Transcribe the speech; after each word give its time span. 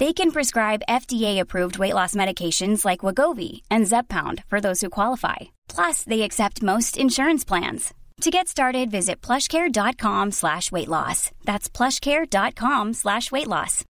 They 0.00 0.14
can 0.14 0.30
prescribe 0.30 0.86
FDA-approved 0.88 1.78
weight 1.78 1.92
loss 1.92 2.14
medications 2.14 2.86
like 2.86 3.04
Wagovi 3.04 3.60
and 3.70 3.84
Zepbound 3.84 4.42
for 4.48 4.58
those 4.58 4.80
who 4.80 4.88
qualify. 4.88 5.36
Plus, 5.68 6.04
they 6.04 6.22
accept 6.22 6.62
most 6.62 6.96
insurance 6.96 7.44
plans. 7.44 7.92
To 8.22 8.30
get 8.30 8.48
started, 8.48 8.90
visit 8.90 9.20
plushcare.com 9.20 10.32
slash 10.32 10.72
weight 10.72 10.88
loss. 10.88 11.30
That's 11.44 11.68
plushcare.com 11.68 12.94
slash 12.94 13.30
weight 13.30 13.46
loss. 13.46 13.84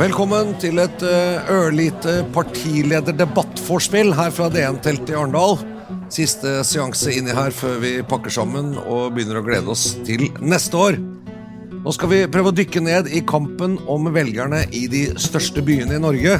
Velkommen 0.00 0.54
til 0.64 0.80
et 0.80 1.04
eh, 1.04 1.52
ørlite 1.52 2.22
partilederdebattforspill 2.32 4.14
her 4.16 4.32
fra 4.32 4.48
DN-teltet 4.48 5.12
i 5.12 5.18
Arendal. 5.20 5.60
Siste 6.10 6.60
seanse 6.66 7.12
inni 7.14 7.30
her 7.30 7.54
før 7.54 7.76
vi 7.84 7.92
pakker 8.02 8.32
sammen 8.34 8.72
og 8.80 9.12
begynner 9.14 9.38
å 9.38 9.44
glede 9.46 9.70
oss 9.70 9.92
til 10.06 10.26
neste 10.42 10.74
år. 10.74 10.98
Nå 11.80 11.92
skal 11.94 12.10
vi 12.10 12.18
prøve 12.28 12.50
å 12.50 12.56
dykke 12.56 12.82
ned 12.82 13.12
i 13.14 13.22
kampen 13.22 13.76
om 13.88 14.10
velgerne 14.10 14.64
i 14.74 14.88
de 14.90 15.04
største 15.22 15.62
byene 15.64 15.96
i 15.96 16.02
Norge. 16.02 16.34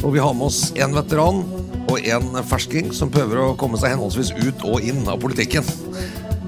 Og 0.00 0.16
vi 0.16 0.22
har 0.24 0.32
med 0.32 0.48
oss 0.48 0.72
en 0.80 0.96
veteran 0.96 1.44
og 1.86 2.08
en 2.08 2.40
fersking 2.48 2.88
som 2.96 3.12
prøver 3.12 3.42
å 3.42 3.54
komme 3.60 3.78
seg 3.78 3.94
henholdsvis 3.94 4.32
ut 4.40 4.64
og 4.64 4.88
inn 4.88 5.04
av 5.04 5.20
politikken. 5.20 5.68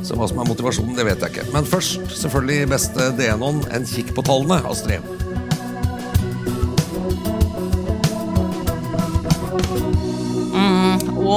Så 0.01 0.17
hva 0.17 0.27
som 0.31 0.41
er 0.41 0.49
motivasjonen, 0.49 0.97
det 0.97 1.05
vet 1.05 1.21
jeg 1.21 1.35
ikke. 1.35 1.49
Men 1.53 1.69
først, 1.69 2.01
selvfølgelig 2.17 2.73
beste 2.73 3.13
DN-ånd, 3.19 3.69
en 3.77 3.89
kikk 3.93 4.15
på 4.17 4.25
tallene, 4.25 4.63
Astrid. 4.71 5.05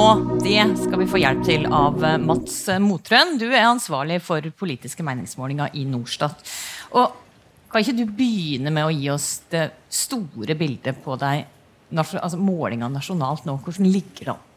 Og 0.02 0.22
det 0.42 0.58
skal 0.80 0.98
vi 0.98 1.06
få 1.06 1.20
hjelp 1.20 1.42
til 1.46 1.66
av 1.70 2.00
eh, 2.02 2.18
Mats 2.18 2.56
Motrøen. 2.82 3.36
Du 3.38 3.44
er 3.46 3.68
ansvarlig 3.68 4.16
for 4.24 4.42
politiske 4.58 5.04
meningsmålinger 5.06 5.76
i 5.78 5.84
Norstat. 5.86 6.40
Og 6.98 7.12
kan 7.70 7.84
ikke 7.84 7.94
du 8.00 8.08
begynne 8.10 8.72
med 8.74 8.88
å 8.88 8.90
gi 8.90 9.06
oss 9.12 9.28
det 9.52 9.68
store 9.92 10.56
bildet 10.58 10.98
på 11.04 11.14
deg, 11.20 11.44
altså 11.94 12.40
målinga 12.40 12.88
nasjonalt 12.90 13.46
nå? 13.46 13.54
Hvordan 13.62 13.92
ligger 13.94 14.26
det 14.26 14.34
an? 14.34 14.48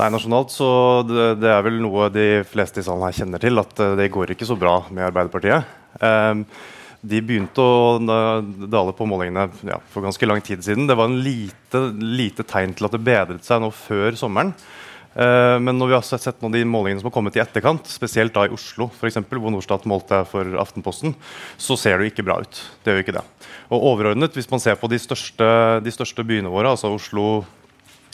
Nei, 0.00 0.10
Nasjonalt 0.12 0.52
så 0.52 0.68
det, 1.08 1.24
det 1.40 1.48
er 1.52 1.64
vel 1.64 1.80
noe 1.80 2.10
de 2.12 2.28
fleste 2.48 2.82
i 2.82 2.84
salen 2.84 3.04
her 3.04 3.16
kjenner 3.16 3.40
til, 3.40 3.60
at 3.60 3.80
eh, 3.80 3.96
det 3.96 4.10
går 4.12 4.34
ikke 4.34 4.48
så 4.48 4.58
bra 4.60 4.76
med 4.90 5.08
Arbeiderpartiet. 5.08 5.72
Ehm, 6.04 6.44
de 7.00 7.22
begynte 7.24 7.64
å 7.64 7.96
dale 8.00 8.92
på 8.96 9.06
målingene 9.08 9.48
ja, 9.68 9.78
for 9.92 10.04
ganske 10.04 10.28
lang 10.28 10.42
tid 10.44 10.64
siden. 10.64 10.88
Det 10.90 10.96
var 10.98 11.08
en 11.08 11.22
lite, 11.24 11.86
lite 11.96 12.44
tegn 12.44 12.76
til 12.76 12.88
at 12.88 12.96
det 12.96 13.02
bedret 13.06 13.46
seg 13.46 13.62
nå 13.62 13.72
før 13.72 14.18
sommeren. 14.20 14.52
Eh, 15.14 15.56
men 15.58 15.74
når 15.74 15.90
vi 15.90 15.96
har 15.96 16.04
sett 16.06 16.38
noen 16.38 16.52
av 16.52 16.58
de 16.60 16.68
målingene 16.68 17.02
som 17.02 17.08
har 17.08 17.14
kommet 17.14 17.38
i 17.38 17.42
etterkant, 17.42 17.88
spesielt 17.90 18.34
da 18.36 18.44
i 18.46 18.52
Oslo, 18.54 18.90
for 18.94 19.08
eksempel, 19.08 19.40
hvor 19.42 19.54
Norstat 19.54 19.88
målte 19.90 20.22
for 20.30 20.60
Aftenposten, 20.62 21.16
så 21.58 21.78
ser 21.80 21.98
det 21.98 22.06
jo 22.06 22.12
ikke 22.14 22.26
bra 22.28 22.38
ut. 22.44 22.60
Det 22.84 22.94
gjør 22.94 23.04
ikke 23.06 23.16
det. 23.18 23.24
Og 23.72 23.88
overordnet, 23.94 24.36
hvis 24.36 24.50
man 24.52 24.62
ser 24.62 24.78
på 24.78 24.90
de 24.90 25.00
største, 25.02 25.48
de 25.82 25.94
største 25.94 26.26
byene 26.26 26.52
våre, 26.52 26.76
altså 26.76 26.92
Oslo, 26.94 27.42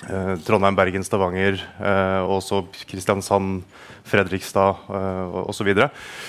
Trondheim, 0.05 0.77
Bergen, 0.77 1.05
Stavanger, 1.05 1.57
eh, 1.81 2.21
og 2.21 2.37
også 2.39 2.61
Kristiansand, 2.87 3.63
Fredrikstad 4.07 4.85
eh, 4.93 5.37
osv., 5.41 5.57
så, 5.57 5.67
videre, 5.67 5.89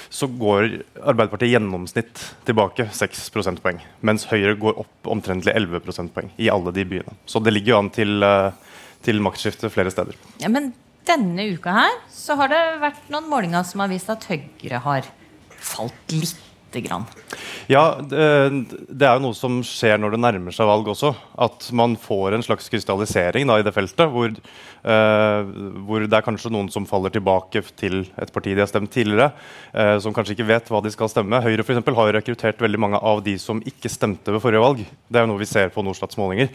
så 0.10 0.30
går 0.32 0.70
Arbeiderpartiet 1.04 1.52
gjennomsnitt 1.52 2.24
tilbake 2.48 2.88
6 2.96 3.28
prosentpoeng. 3.36 3.82
Mens 4.08 4.26
Høyre 4.32 4.56
går 4.58 4.80
opp 4.82 5.12
omtrentlig 5.12 5.54
11 5.54 5.84
prosentpoeng 5.86 6.32
i 6.42 6.50
alle 6.54 6.74
de 6.74 6.88
byene. 6.88 7.18
Så 7.28 7.44
det 7.44 7.54
ligger 7.54 7.76
jo 7.76 7.82
an 7.84 7.92
til, 7.94 8.24
eh, 8.24 8.80
til 9.06 9.22
maktskifte 9.22 9.70
flere 9.74 9.94
steder. 9.94 10.18
Ja, 10.42 10.50
men 10.50 10.72
denne 11.08 11.52
uka 11.54 11.76
her 11.76 12.00
så 12.12 12.40
har 12.40 12.52
det 12.52 12.64
vært 12.82 13.12
noen 13.14 13.30
målinger 13.30 13.68
som 13.68 13.84
har 13.84 13.92
vist 13.92 14.10
at 14.10 14.26
Høyre 14.32 14.82
har 14.88 15.12
falt 15.60 16.16
lite 16.16 16.82
grann. 16.88 17.06
Ja, 17.68 17.98
det, 18.00 18.18
det 18.88 19.04
er 19.04 19.18
jo 19.18 19.26
noe 19.26 19.36
som 19.36 19.58
skjer 19.66 20.00
når 20.00 20.14
det 20.16 20.22
nærmer 20.24 20.56
seg 20.56 20.70
valg 20.70 20.88
også. 20.88 21.10
At 21.44 21.68
man 21.76 21.98
får 22.00 22.38
en 22.38 22.46
slags 22.46 22.70
krystallisering 22.72 23.50
da, 23.50 23.58
i 23.60 23.66
det 23.68 23.74
feltet, 23.76 24.08
hvor, 24.14 24.32
eh, 24.32 25.50
hvor 25.84 26.06
det 26.06 26.16
er 26.16 26.24
kanskje 26.24 26.54
noen 26.56 26.72
som 26.72 26.88
faller 26.88 27.12
tilbake 27.12 27.66
til 27.76 28.06
et 28.16 28.32
parti 28.32 28.56
de 28.56 28.64
har 28.64 28.72
stemt 28.72 28.94
tidligere, 28.96 29.34
eh, 29.76 29.98
som 30.04 30.16
kanskje 30.16 30.38
ikke 30.38 30.48
vet 30.48 30.72
hva 30.72 30.80
de 30.86 30.94
skal 30.96 31.12
stemme. 31.12 31.44
Høyre 31.44 31.66
for 31.66 31.76
eksempel, 31.76 31.98
har 32.00 32.08
jo 32.08 32.18
rekruttert 32.22 32.64
veldig 32.64 32.84
mange 32.86 33.04
av 33.04 33.20
de 33.26 33.36
som 33.42 33.60
ikke 33.60 33.92
stemte 33.92 34.32
ved 34.32 34.44
forrige 34.44 34.64
valg. 34.64 34.86
Det 34.88 35.20
er 35.20 35.28
jo 35.28 35.34
noe 35.34 35.44
vi 35.44 35.52
ser 35.52 35.74
på 35.76 35.84
Norstats 35.84 36.20
målinger. 36.22 36.54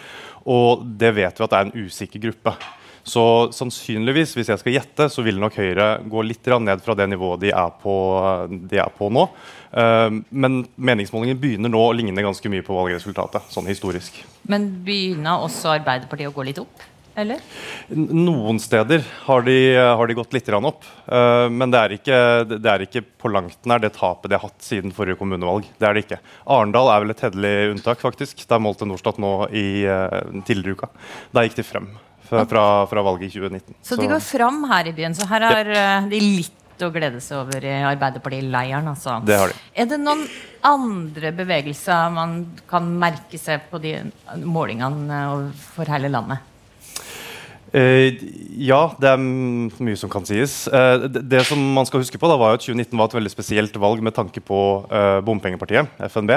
Og 0.49 0.87
det 0.97 1.13
vet 1.21 1.37
vi 1.37 1.45
at 1.45 1.53
det 1.53 1.61
er 1.61 1.69
en 1.69 1.91
usikker 1.91 2.25
gruppe. 2.25 2.57
Så 3.03 3.25
sannsynligvis, 3.55 4.37
hvis 4.39 4.53
jeg 4.53 4.61
skal 4.61 4.77
gjette, 4.77 5.09
så 5.11 5.25
vil 5.27 5.41
nok 5.43 5.57
Høyre 5.59 5.89
gå 6.07 6.23
litt 6.23 6.47
ned 6.63 6.85
fra 6.85 6.95
det 6.99 7.09
nivået 7.11 7.43
de 7.43 7.51
er 7.51 7.75
på, 7.83 7.97
de 8.71 8.79
er 8.79 8.93
på 8.95 9.11
nå. 9.11 9.27
Eh, 9.73 10.11
men 10.31 10.63
meningsmålingen 10.77 11.41
begynner 11.41 11.73
nå 11.73 11.83
å 11.83 11.93
ligne 11.97 12.23
ganske 12.23 12.53
mye 12.53 12.63
på 12.63 12.77
valgresultatet, 12.77 13.51
sånn 13.51 13.67
historisk. 13.67 14.23
Men 14.47 14.71
begynner 14.87 15.43
også 15.43 15.75
Arbeiderpartiet 15.79 16.31
å 16.31 16.37
gå 16.37 16.47
litt 16.47 16.63
opp? 16.63 16.89
Eller? 17.15 17.43
Noen 17.93 18.57
steder 18.63 19.03
har 19.27 19.43
de, 19.45 19.57
har 19.77 20.09
de 20.09 20.17
gått 20.17 20.33
litt 20.33 20.49
opp, 20.55 20.87
eh, 21.05 21.49
men 21.53 21.75
det 21.75 21.81
er, 21.81 21.97
ikke, 21.99 22.21
det 22.55 22.71
er 22.71 22.87
ikke 22.87 23.03
på 23.05 23.33
langt 23.33 23.69
nær 23.69 23.83
det 23.83 23.93
tapet 23.99 24.31
de 24.31 24.39
har 24.39 24.47
hatt 24.47 24.65
siden 24.65 24.95
forrige 24.97 25.19
kommunevalg. 25.21 25.67
Det 25.77 25.89
er 25.89 25.99
det 25.99 26.07
ikke. 26.07 26.23
Arendal 26.47 26.89
er 26.95 27.05
vel 27.05 27.17
et 27.17 27.27
hederlig 27.27 27.53
unntak, 27.75 28.01
faktisk. 28.01 28.47
Der 28.49 28.63
målte 28.63 28.89
Norstat 28.89 29.21
nå 29.21 29.35
i 29.51 29.85
uh, 29.85 30.23
tidligere 30.47 30.79
uka. 30.79 30.91
Der 31.35 31.49
gikk 31.49 31.61
de 31.61 31.67
frem 31.69 31.93
fra, 32.29 32.67
fra, 32.91 33.05
valget 33.05 33.31
i 33.31 33.39
2019. 33.39 33.79
Så 33.83 33.99
de 34.01 34.11
går 34.11 34.23
fram 34.25 34.63
her 34.71 34.91
i 34.91 34.95
byen. 34.97 35.17
Så 35.17 35.29
her 35.31 35.47
har 35.49 35.73
eh, 35.73 36.11
de 36.13 36.21
litt 36.23 36.83
å 36.83 36.91
glede 36.95 37.21
seg 37.23 37.43
over 37.45 37.65
i 37.67 37.75
Arbeiderparti-leiren. 37.87 38.89
Altså. 38.91 39.19
Det 39.27 39.39
har 39.39 39.53
de. 39.53 39.59
Er 39.77 39.91
det 39.91 40.01
noen 40.03 40.25
andre 40.67 41.35
bevegelser 41.37 42.15
man 42.15 42.39
kan 42.71 42.89
merke 42.99 43.39
seg 43.41 43.69
på 43.71 43.83
de 43.83 43.99
målingene 44.43 45.21
eh, 45.21 45.69
for 45.75 45.93
hele 45.93 46.11
landet? 46.13 46.49
Eh, 47.73 48.21
ja, 48.61 48.83
det 49.01 49.09
er 49.09 49.21
mye 49.23 49.97
som 49.97 50.11
kan 50.13 50.27
sies. 50.29 50.67
Eh, 50.69 51.07
det, 51.09 51.25
det 51.33 51.41
som 51.49 51.61
man 51.73 51.89
skal 51.89 52.03
huske 52.03 52.21
på 52.21 52.29
da, 52.29 52.37
var 52.41 52.53
jo 52.53 52.61
at 52.61 52.67
2019 52.67 52.99
var 53.01 53.09
et 53.09 53.17
veldig 53.17 53.33
spesielt 53.33 53.79
valg 53.81 54.03
med 54.05 54.17
tanke 54.17 54.45
på 54.45 54.61
eh, 54.93 55.21
bompengepartiet, 55.25 55.89
FNB. 56.13 56.37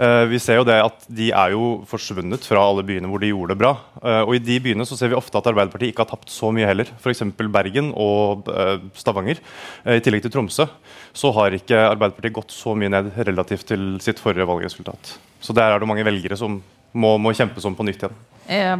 Eh, 0.00 0.24
vi 0.30 0.40
ser 0.40 0.58
jo 0.60 0.66
det 0.66 0.78
at 0.80 1.04
De 1.12 1.28
er 1.34 1.52
jo 1.54 1.82
forsvunnet 1.88 2.44
fra 2.48 2.62
alle 2.64 2.84
byene 2.86 3.10
hvor 3.10 3.22
de 3.22 3.32
gjorde 3.32 3.54
det 3.54 3.60
bra. 3.60 3.72
Eh, 4.00 4.22
og 4.24 4.34
I 4.36 4.42
de 4.42 4.58
byene 4.64 4.86
så 4.88 4.98
ser 4.98 5.12
vi 5.12 5.18
ofte 5.18 5.38
at 5.38 5.48
Arbeiderpartiet 5.50 5.92
ikke 5.92 6.06
har 6.06 6.12
tapt 6.14 6.32
så 6.32 6.52
mye 6.54 6.68
heller. 6.68 6.90
F.eks. 6.98 7.24
Bergen 7.52 7.92
og 7.92 8.48
eh, 8.52 8.78
Stavanger. 8.98 9.42
I 9.84 10.00
tillegg 10.04 10.24
til 10.24 10.34
Tromsø 10.34 10.68
så 11.12 11.32
har 11.36 11.56
ikke 11.56 11.78
Arbeiderpartiet 11.90 12.36
gått 12.38 12.54
så 12.54 12.76
mye 12.78 12.92
ned 12.92 13.12
relativt 13.28 13.68
til 13.72 13.96
sitt 14.04 14.22
forrige 14.22 14.48
valgresultat. 14.48 15.16
Så 15.42 15.54
der 15.56 15.74
er 15.74 15.82
det 15.82 15.90
mange 15.90 16.06
velgere 16.06 16.38
som 16.40 16.60
må, 16.92 17.16
må 17.20 17.32
kjempes 17.36 17.64
om 17.68 17.76
på 17.76 17.84
nytt 17.86 18.04
igjen. 18.04 18.20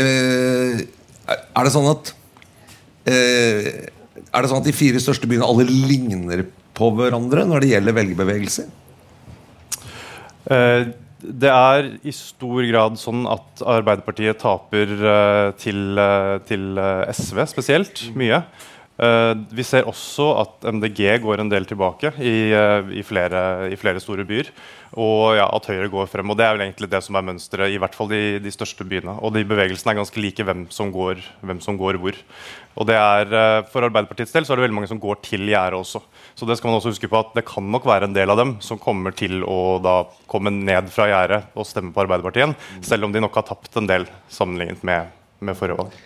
eh, 0.00 0.84
er 1.26 1.66
det 1.66 1.74
sånn 1.74 1.90
at 1.90 2.14
Er 3.06 4.42
det 4.42 4.48
sånn 4.50 4.62
at 4.62 4.66
de 4.66 4.74
fire 4.74 5.00
største 5.02 5.28
byene 5.30 5.46
alle 5.46 5.66
ligner 5.66 6.46
på 6.76 6.90
hverandre 6.94 7.44
når 7.46 7.62
det 7.62 7.72
gjelder 7.74 7.94
velgerbevegelser? 7.96 8.70
Uh, 10.46 10.92
det 11.26 11.50
er 11.50 11.90
i 12.06 12.14
stor 12.14 12.62
grad 12.68 12.96
sånn 13.00 13.26
at 13.30 13.62
Arbeiderpartiet 13.66 14.38
taper 14.42 14.94
uh, 15.00 15.50
til, 15.58 15.98
uh, 15.98 16.38
til 16.46 16.72
uh, 16.78 17.04
SV 17.10 17.44
spesielt 17.50 18.08
mye. 18.16 18.42
vi 19.52 19.64
ser 19.68 19.84
også 19.84 20.26
at 20.40 20.62
MDG 20.72 21.18
går 21.20 21.42
en 21.42 21.50
del 21.52 21.66
tilbake 21.68 22.14
i, 22.16 22.48
i, 22.96 23.02
flere, 23.04 23.68
i 23.68 23.76
flere, 23.76 24.00
store 24.00 24.24
byer. 24.24 24.48
Og 24.96 25.36
ja, 25.36 25.44
at 25.52 25.68
Høyre 25.68 25.90
går 25.92 26.08
frem. 26.08 26.30
og 26.32 26.38
Det 26.38 26.46
er 26.46 26.54
vel 26.54 26.64
egentlig 26.64 26.88
det 26.88 27.02
som 27.04 27.18
er 27.18 27.26
mønsteret 27.28 27.74
i 27.74 27.76
hvert 27.76 27.92
fall 27.92 28.08
de, 28.08 28.38
de 28.40 28.52
største 28.54 28.86
byene. 28.88 29.18
Og 29.20 29.34
de 29.36 29.44
bevegelsene 29.44 29.92
er 29.92 29.98
ganske 30.00 30.22
like 30.22 30.46
hvem 30.48 30.64
som 30.72 30.94
går, 30.94 31.20
hvem 31.44 31.60
som 31.60 31.76
går 31.76 32.00
hvor. 32.00 32.16
Og 32.76 32.88
det 32.88 32.96
er, 32.98 33.64
For 33.72 33.86
Arbeiderpartiets 33.86 34.34
del 34.34 34.44
så 34.44 34.52
er 34.52 34.60
det 34.60 34.66
veldig 34.66 34.76
mange 34.76 34.90
som 34.90 35.00
går 35.00 35.20
til 35.24 35.46
gjerdet 35.48 35.78
også. 35.78 36.02
Så 36.36 36.48
det 36.48 36.58
skal 36.58 36.68
man 36.68 36.78
også 36.78 36.92
huske 36.92 37.08
på 37.08 37.20
at 37.20 37.32
det 37.36 37.46
kan 37.48 37.64
nok 37.72 37.86
være 37.88 38.08
en 38.10 38.16
del 38.16 38.32
av 38.32 38.40
dem 38.40 38.56
som 38.64 38.80
kommer 38.80 39.14
til 39.16 39.40
å 39.48 39.78
da 39.80 40.02
komme 40.28 40.52
ned 40.52 40.90
fra 40.92 41.08
gjerdet 41.08 41.56
og 41.56 41.68
stemme 41.68 41.94
på 41.94 42.04
Arbeiderpartiet 42.04 42.44
igjen, 42.44 42.56
selv 42.84 43.08
om 43.08 43.14
de 43.14 43.22
nok 43.24 43.38
har 43.40 43.48
tapt 43.48 43.80
en 43.80 43.88
del 43.88 44.04
sammenlignet 44.28 44.84
med, 44.84 45.14
med 45.40 45.56
forrige 45.56 45.80
valg. 45.80 45.96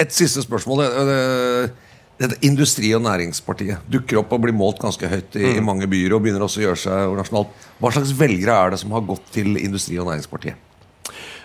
Et 0.00 0.14
siste 0.14 0.42
spørsmål. 0.42 0.86
Dette 2.14 2.38
Industri- 2.46 2.92
og 2.94 3.02
Næringspartiet 3.02 3.86
dukker 3.90 4.20
opp 4.20 4.32
og 4.34 4.44
blir 4.44 4.54
målt 4.54 4.78
ganske 4.82 5.08
høyt 5.10 5.34
i, 5.34 5.56
mm. 5.58 5.64
mange 5.66 5.88
byer. 5.90 6.14
og 6.14 6.22
begynner 6.22 6.46
også 6.46 6.62
å 6.62 6.68
gjøre 6.68 6.80
seg 6.84 7.16
nasjonalt. 7.18 7.64
Hva 7.82 7.90
slags 7.94 8.14
velgere 8.16 8.54
er 8.54 8.74
det 8.74 8.78
som 8.84 8.94
har 8.94 9.02
gått 9.08 9.26
til 9.34 9.58
Industri- 9.58 9.98
og 9.98 10.08
Næringspartiet? 10.08 10.70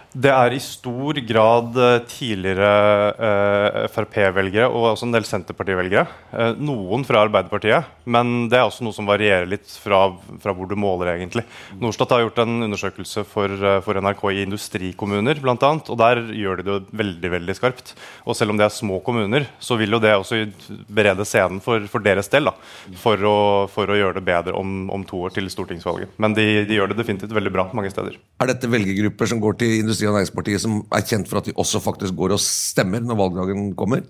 Det 0.09 0.31
er 0.33 0.55
i 0.55 0.57
stor 0.57 1.19
grad 1.21 1.75
eh, 1.77 1.99
tidligere 2.09 2.69
eh, 3.13 3.83
Frp-velgere 3.93 4.65
og 4.65 4.87
også 4.95 5.05
en 5.05 5.11
del 5.13 5.27
Senterparti-velgere. 5.29 6.01
Eh, 6.33 6.55
noen 6.57 7.03
fra 7.05 7.21
Arbeiderpartiet, 7.27 7.91
men 8.09 8.47
det 8.49 8.57
er 8.57 8.65
også 8.65 8.87
noe 8.87 8.95
som 8.95 9.05
varierer 9.05 9.45
litt 9.45 9.69
fra, 9.69 10.07
fra 10.41 10.55
hvor 10.57 10.65
du 10.65 10.73
måler. 10.81 11.11
egentlig. 11.13 11.43
Norstat 11.77 12.15
har 12.15 12.23
gjort 12.23 12.41
en 12.41 12.65
undersøkelse 12.65 13.21
for, 13.29 13.53
eh, 13.53 13.77
for 13.85 14.01
NRK 14.01 14.23
i 14.31 14.41
industrikommuner, 14.47 15.37
blant 15.43 15.67
annet, 15.67 15.91
og 15.93 16.01
der 16.01 16.23
gjør 16.33 16.63
de 16.63 16.65
det 16.71 16.79
veldig 17.03 17.31
veldig 17.35 17.57
skarpt. 17.59 17.93
Og 18.25 18.33
selv 18.33 18.55
om 18.55 18.57
det 18.57 18.65
er 18.65 18.73
små 18.73 18.97
kommuner, 19.05 19.45
så 19.61 19.77
vil 19.77 19.93
jo 19.93 20.01
det 20.01 20.15
også 20.17 20.41
berede 20.89 21.27
scenen 21.29 21.61
for, 21.61 21.85
for 21.85 22.01
deres 22.01 22.33
del. 22.33 22.49
da, 22.49 22.55
for 22.97 23.29
å, 23.29 23.37
for 23.69 23.85
å, 23.85 23.99
gjøre 23.99 24.17
det 24.17 24.25
bedre 24.25 24.57
om, 24.57 24.89
om 24.89 25.05
to 25.05 25.21
år 25.27 25.37
til 25.37 25.45
stortingsvalget. 25.53 26.17
Men 26.17 26.33
de, 26.33 26.65
de 26.65 26.81
gjør 26.81 26.95
det 26.95 27.01
definitivt 27.03 27.37
veldig 27.37 27.53
bra 27.53 27.69
mange 27.77 27.93
steder. 27.93 28.17
Er 28.41 28.49
dette 28.49 28.73
velgergrupper 28.73 29.29
som 29.29 29.41
går 29.43 29.59
til 29.61 29.77
industri 29.83 29.98
Industri- 29.99 30.07
og 30.07 30.15
Næringspartiet 30.15 30.61
som 30.63 30.79
er 30.95 31.03
kjent 31.03 31.27
for 31.27 31.39
at 31.39 31.47
de 31.49 31.53
også 31.59 31.81
faktisk 31.83 32.15
går 32.15 32.33
og 32.35 32.39
stemmer 32.39 33.03
når 33.03 33.17
valgdagen 33.19 33.73
kommer? 33.75 34.03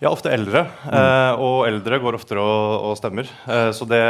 Ja, 0.00 0.10
ofte 0.10 0.32
eldre. 0.32 0.64
Mm. 0.84 1.40
og 1.44 1.66
eldre 1.68 1.98
går 2.00 2.16
oftere 2.16 2.40
og, 2.40 2.90
og 2.90 2.96
stemmer. 2.98 3.28
Eh, 3.48 3.70
så 3.76 3.86
det, 3.88 4.02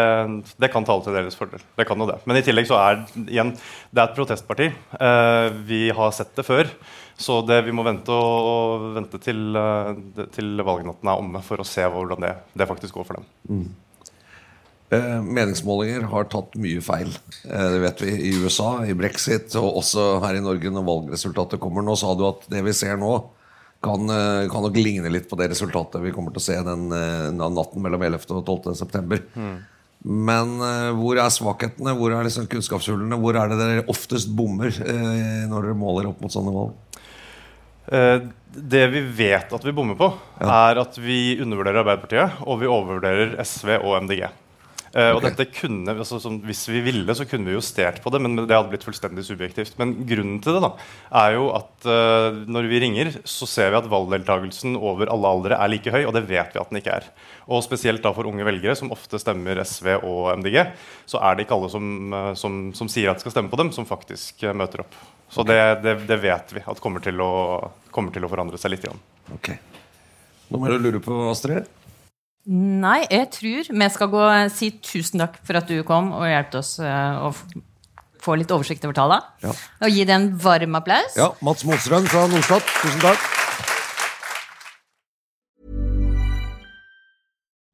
det, 0.61 0.71
kan 0.71 0.85
tale 0.85 1.03
til 1.05 1.17
deres 1.17 1.37
fordel. 1.39 1.63
Det 1.77 1.87
kan 1.87 1.99
jo 1.99 2.07
det. 2.07 2.21
Men 2.25 2.39
i 2.39 2.45
tillegg 2.45 2.69
så 2.69 2.79
er 2.79 3.03
igjen, 3.27 3.55
det 3.91 4.03
er 4.03 4.11
et 4.11 4.19
protestparti. 4.19 4.71
Eh, 4.99 5.49
vi 5.67 5.89
har 5.95 6.15
sett 6.15 6.35
det 6.37 6.47
før. 6.47 6.71
Så 7.17 7.41
det, 7.47 7.61
vi 7.67 7.75
må 7.75 7.85
vente, 7.87 8.11
og, 8.11 8.49
og 8.51 8.87
vente 8.97 9.21
til, 9.23 9.55
til, 10.35 10.63
valgnatten 10.67 11.11
er 11.11 11.21
omme 11.21 11.43
for 11.47 11.63
å 11.63 11.67
se 11.67 11.87
hvordan 11.87 12.27
det, 12.27 12.33
det 12.59 12.67
faktisk 12.71 12.99
går 12.99 13.07
for 13.07 13.21
dem. 13.21 13.29
Mm. 13.51 13.69
Eh, 14.93 15.23
meningsmålinger 15.23 16.03
har 16.11 16.27
tatt 16.29 16.57
mye 16.61 16.83
feil. 16.85 17.09
Eh, 17.49 17.69
det 17.73 17.81
vet 17.83 18.03
vi 18.05 18.13
i 18.29 18.33
USA, 18.45 18.85
i 18.85 18.97
brexit, 18.97 19.55
og 19.57 19.81
også 19.81 20.19
her 20.25 20.39
i 20.39 20.45
Norge 20.45 20.71
når 20.71 20.87
valgresultatet 20.87 21.63
kommer. 21.63 21.85
Nå 21.85 21.97
sa 21.99 22.13
du 22.15 22.27
at 22.29 22.45
det 22.53 22.61
vi 22.67 22.75
ser 22.77 22.99
nå, 23.01 23.15
kan, 23.85 24.05
eh, 24.11 24.49
kan 24.53 24.65
nok 24.65 24.77
ligne 24.77 25.13
litt 25.13 25.29
på 25.29 25.39
det 25.41 25.51
resultatet 25.53 26.05
vi 26.05 26.13
kommer 26.13 26.33
til 26.33 26.43
å 26.43 26.47
se 26.47 26.59
den, 26.65 26.89
den 26.91 27.57
natten 27.57 27.83
mellom 27.85 28.03
11. 28.03 28.37
og 28.37 28.45
12. 28.45 28.77
september. 28.77 29.25
Mm. 29.35 29.57
Men 30.05 30.59
hvor 30.99 31.17
er 31.17 31.33
svakhetene? 31.33 31.95
Hvor 31.97 32.13
er 32.13 32.27
liksom 32.27 32.45
kunnskapshullene? 32.53 33.17
Hvor 33.17 33.39
er 33.41 33.49
det 33.49 33.57
dere 33.57 33.85
oftest 33.89 34.29
bommer 34.37 34.69
når 35.49 35.65
dere 35.65 35.77
måler 35.81 36.11
opp 36.11 36.21
mot 36.21 36.33
sånne 36.33 36.53
valg? 36.53 36.75
Det 38.53 38.83
vi 38.93 39.01
vet 39.01 39.55
at 39.57 39.65
vi 39.65 39.73
bommer 39.73 39.97
på, 39.97 40.11
ja. 40.43 40.51
er 40.69 40.83
at 40.83 40.99
vi 41.01 41.39
undervurderer 41.41 41.81
Arbeiderpartiet, 41.81 42.45
og 42.45 42.61
vi 42.61 42.69
overvurderer 42.69 43.33
SV 43.41 43.79
og 43.79 43.97
MDG. 44.05 44.27
Uh, 44.95 45.11
og 45.17 45.25
dette 45.25 45.49
kunne, 45.51 45.91
altså, 45.91 46.21
som, 46.23 46.37
Hvis 46.47 46.61
vi 46.71 46.79
ville, 46.85 47.15
så 47.19 47.27
kunne 47.27 47.49
vi 47.51 47.57
justert 47.57 47.97
på 48.03 48.13
det, 48.15 48.21
men 48.23 48.37
det 48.39 48.55
hadde 48.55 48.71
blitt 48.71 48.87
fullstendig 48.87 49.25
subjektivt. 49.27 49.75
Men 49.81 49.97
grunnen 50.07 50.37
til 50.45 50.55
det 50.55 50.63
da, 50.63 50.71
er 51.25 51.35
jo 51.35 51.49
at 51.57 51.89
uh, 51.89 52.39
når 52.47 52.69
vi 52.71 52.81
ringer, 52.85 53.11
så 53.27 53.49
ser 53.51 53.73
vi 53.75 53.81
at 53.81 53.91
valgdeltakelsen 53.91 54.79
over 54.79 55.11
alle 55.11 55.33
aldre 55.35 55.59
er 55.59 55.73
like 55.73 55.91
høy, 55.91 56.05
og 56.05 56.15
det 56.15 56.23
vet 56.29 56.55
vi 56.55 56.63
at 56.63 56.71
den 56.71 56.79
ikke 56.79 56.95
er. 57.01 57.11
Og 57.51 57.65
spesielt 57.67 58.05
da 58.07 58.15
for 58.15 58.31
unge 58.31 58.47
velgere, 58.47 58.77
som 58.79 58.95
ofte 58.95 59.19
stemmer 59.19 59.59
SV 59.67 59.97
og 59.97 60.31
MDG, 60.39 60.61
så 61.11 61.19
er 61.27 61.35
det 61.35 61.49
ikke 61.49 61.59
alle 61.59 61.75
som, 61.75 61.93
uh, 62.15 62.33
som, 62.39 62.63
som 62.79 62.91
sier 62.93 63.11
at 63.11 63.19
de 63.19 63.27
skal 63.27 63.35
stemme 63.35 63.51
på 63.51 63.59
dem, 63.65 63.75
som 63.75 63.89
faktisk 63.89 64.47
møter 64.55 64.87
opp. 64.87 64.95
Så 65.35 65.43
det, 65.43 65.59
det, 65.83 65.99
det, 66.07 66.23
vet 66.23 66.55
vi 66.55 66.63
at 66.63 66.79
kommer 66.79 67.03
til, 67.03 67.19
å, 67.19 67.33
kommer 67.91 68.15
til 68.15 68.23
å 68.23 68.31
forandre 68.31 68.61
seg 68.61 68.77
litt. 68.77 68.87
Igjen. 68.87 69.01
Ok. 69.35 69.57
Nå 70.53 70.61
må 70.61 70.71
du 70.71 70.79
lure 70.79 71.01
på, 71.03 71.17
Astrid? 71.33 71.67
Nei, 72.45 73.07
jeg 73.09 73.31
tror 73.33 73.69
vi 73.73 73.87
skal 73.95 74.11
gå 74.13 74.25
si 74.53 74.69
tusen 74.85 75.23
takk 75.23 75.39
for 75.49 75.57
at 75.57 75.71
du 75.71 75.79
kom 75.89 76.11
og 76.13 76.27
hjelpte 76.29 76.61
oss 76.61 76.75
uh, 76.77 77.25
å 77.25 77.31
få 78.25 78.37
litt 78.37 78.53
oversikt 78.53 78.85
over 78.85 78.97
tallene. 78.97 79.25
Ja. 79.45 79.55
Og 79.81 79.95
gi 79.97 80.05
det 80.05 80.13
en 80.13 80.29
varm 80.41 80.77
applaus. 80.77 81.17
Ja, 81.17 81.31
Mats 81.45 81.65
Mosrøn 81.65 82.09
fra 82.09 82.27
Norstat, 82.29 82.69
tusen 82.83 83.01
takk. 83.05 83.31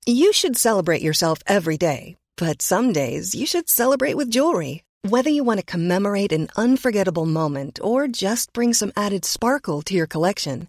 You 0.06 0.32
should 0.32 0.56
celebrate 0.56 1.02
yourself 1.02 1.38
every 1.46 1.76
day, 1.76 2.16
but 2.36 2.62
some 2.62 2.92
days 2.92 3.34
you 3.34 3.46
should 3.46 3.68
celebrate 3.68 4.16
with 4.16 4.30
jewelry. 4.30 4.82
Whether 5.02 5.30
you 5.30 5.44
want 5.44 5.60
to 5.60 5.66
commemorate 5.66 6.32
an 6.32 6.48
unforgettable 6.56 7.26
moment 7.26 7.78
or 7.82 8.06
just 8.06 8.52
bring 8.52 8.74
some 8.74 8.92
added 8.96 9.24
sparkle 9.24 9.82
to 9.82 9.94
your 9.94 10.06
collection. 10.06 10.68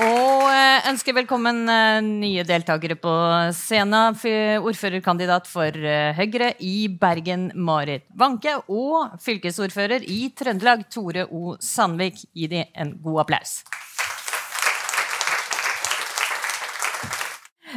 Og 0.00 0.46
eh, 0.48 0.86
ønsker 0.88 1.12
velkommen 1.12 1.58
eh, 1.68 1.98
nye 2.00 2.44
deltakere 2.48 2.94
på 2.96 3.10
scenen. 3.52 4.16
Ordførerkandidat 4.64 5.48
for 5.50 5.74
eh, 5.76 6.14
Høyre 6.16 6.54
i 6.64 6.86
Bergen, 6.88 7.50
Marit 7.52 8.06
Wanke. 8.16 8.54
Og 8.72 9.18
fylkesordfører 9.20 10.06
i 10.08 10.30
Trøndelag, 10.32 10.86
Tore 10.88 11.26
O. 11.28 11.52
Sandvik. 11.60 12.22
Gi 12.32 12.48
dem 12.48 12.70
en 12.72 12.94
god 13.04 13.26
applaus. 13.26 13.58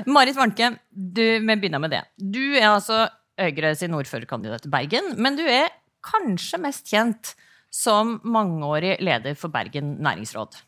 Marit 0.08 0.39
Wanke, 0.39 0.70
vi 0.94 1.27
begynner 1.44 1.84
med 1.84 1.92
det. 1.92 2.06
Du 2.15 2.44
er 2.56 2.70
altså 2.70 3.01
Høyre 3.42 3.74
sin 3.75 3.98
ordførerkandidat 3.98 4.70
i 4.70 4.72
Bergen, 4.72 5.12
men 5.20 5.36
du 5.36 5.44
er 5.44 5.74
kanskje 6.06 6.62
mest 6.62 6.88
kjent 6.88 7.34
som 7.74 8.15
mangeårig 8.24 8.96
leder 9.03 9.36
for 9.36 9.51
Bergen 9.51 9.98
næringsråd. 10.06 10.62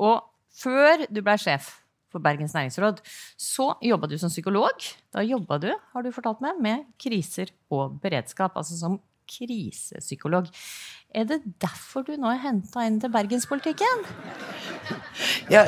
Og 0.00 0.24
før 0.56 1.06
du 1.10 1.20
ble 1.24 1.36
sjef 1.40 1.74
for 2.12 2.22
Bergens 2.22 2.54
næringsråd, 2.56 3.02
så 3.36 3.72
jobba 3.84 4.08
du 4.08 4.16
som 4.20 4.32
psykolog. 4.32 4.88
Da 5.12 5.24
jobba 5.26 5.58
du, 5.62 5.70
har 5.92 6.06
du 6.06 6.12
fortalt 6.14 6.42
meg, 6.44 6.60
med 6.62 6.86
kriser 7.02 7.52
og 7.72 7.98
beredskap, 8.02 8.56
altså 8.56 8.78
som 8.78 9.00
krisepsykolog. 9.26 10.46
Er 11.16 11.24
det 11.24 11.40
derfor 11.62 12.04
du 12.06 12.12
nå 12.20 12.28
er 12.30 12.42
henta 12.42 12.84
inn 12.86 12.98
til 13.02 13.12
bergenspolitikken? 13.12 14.04
Ja, 15.50 15.62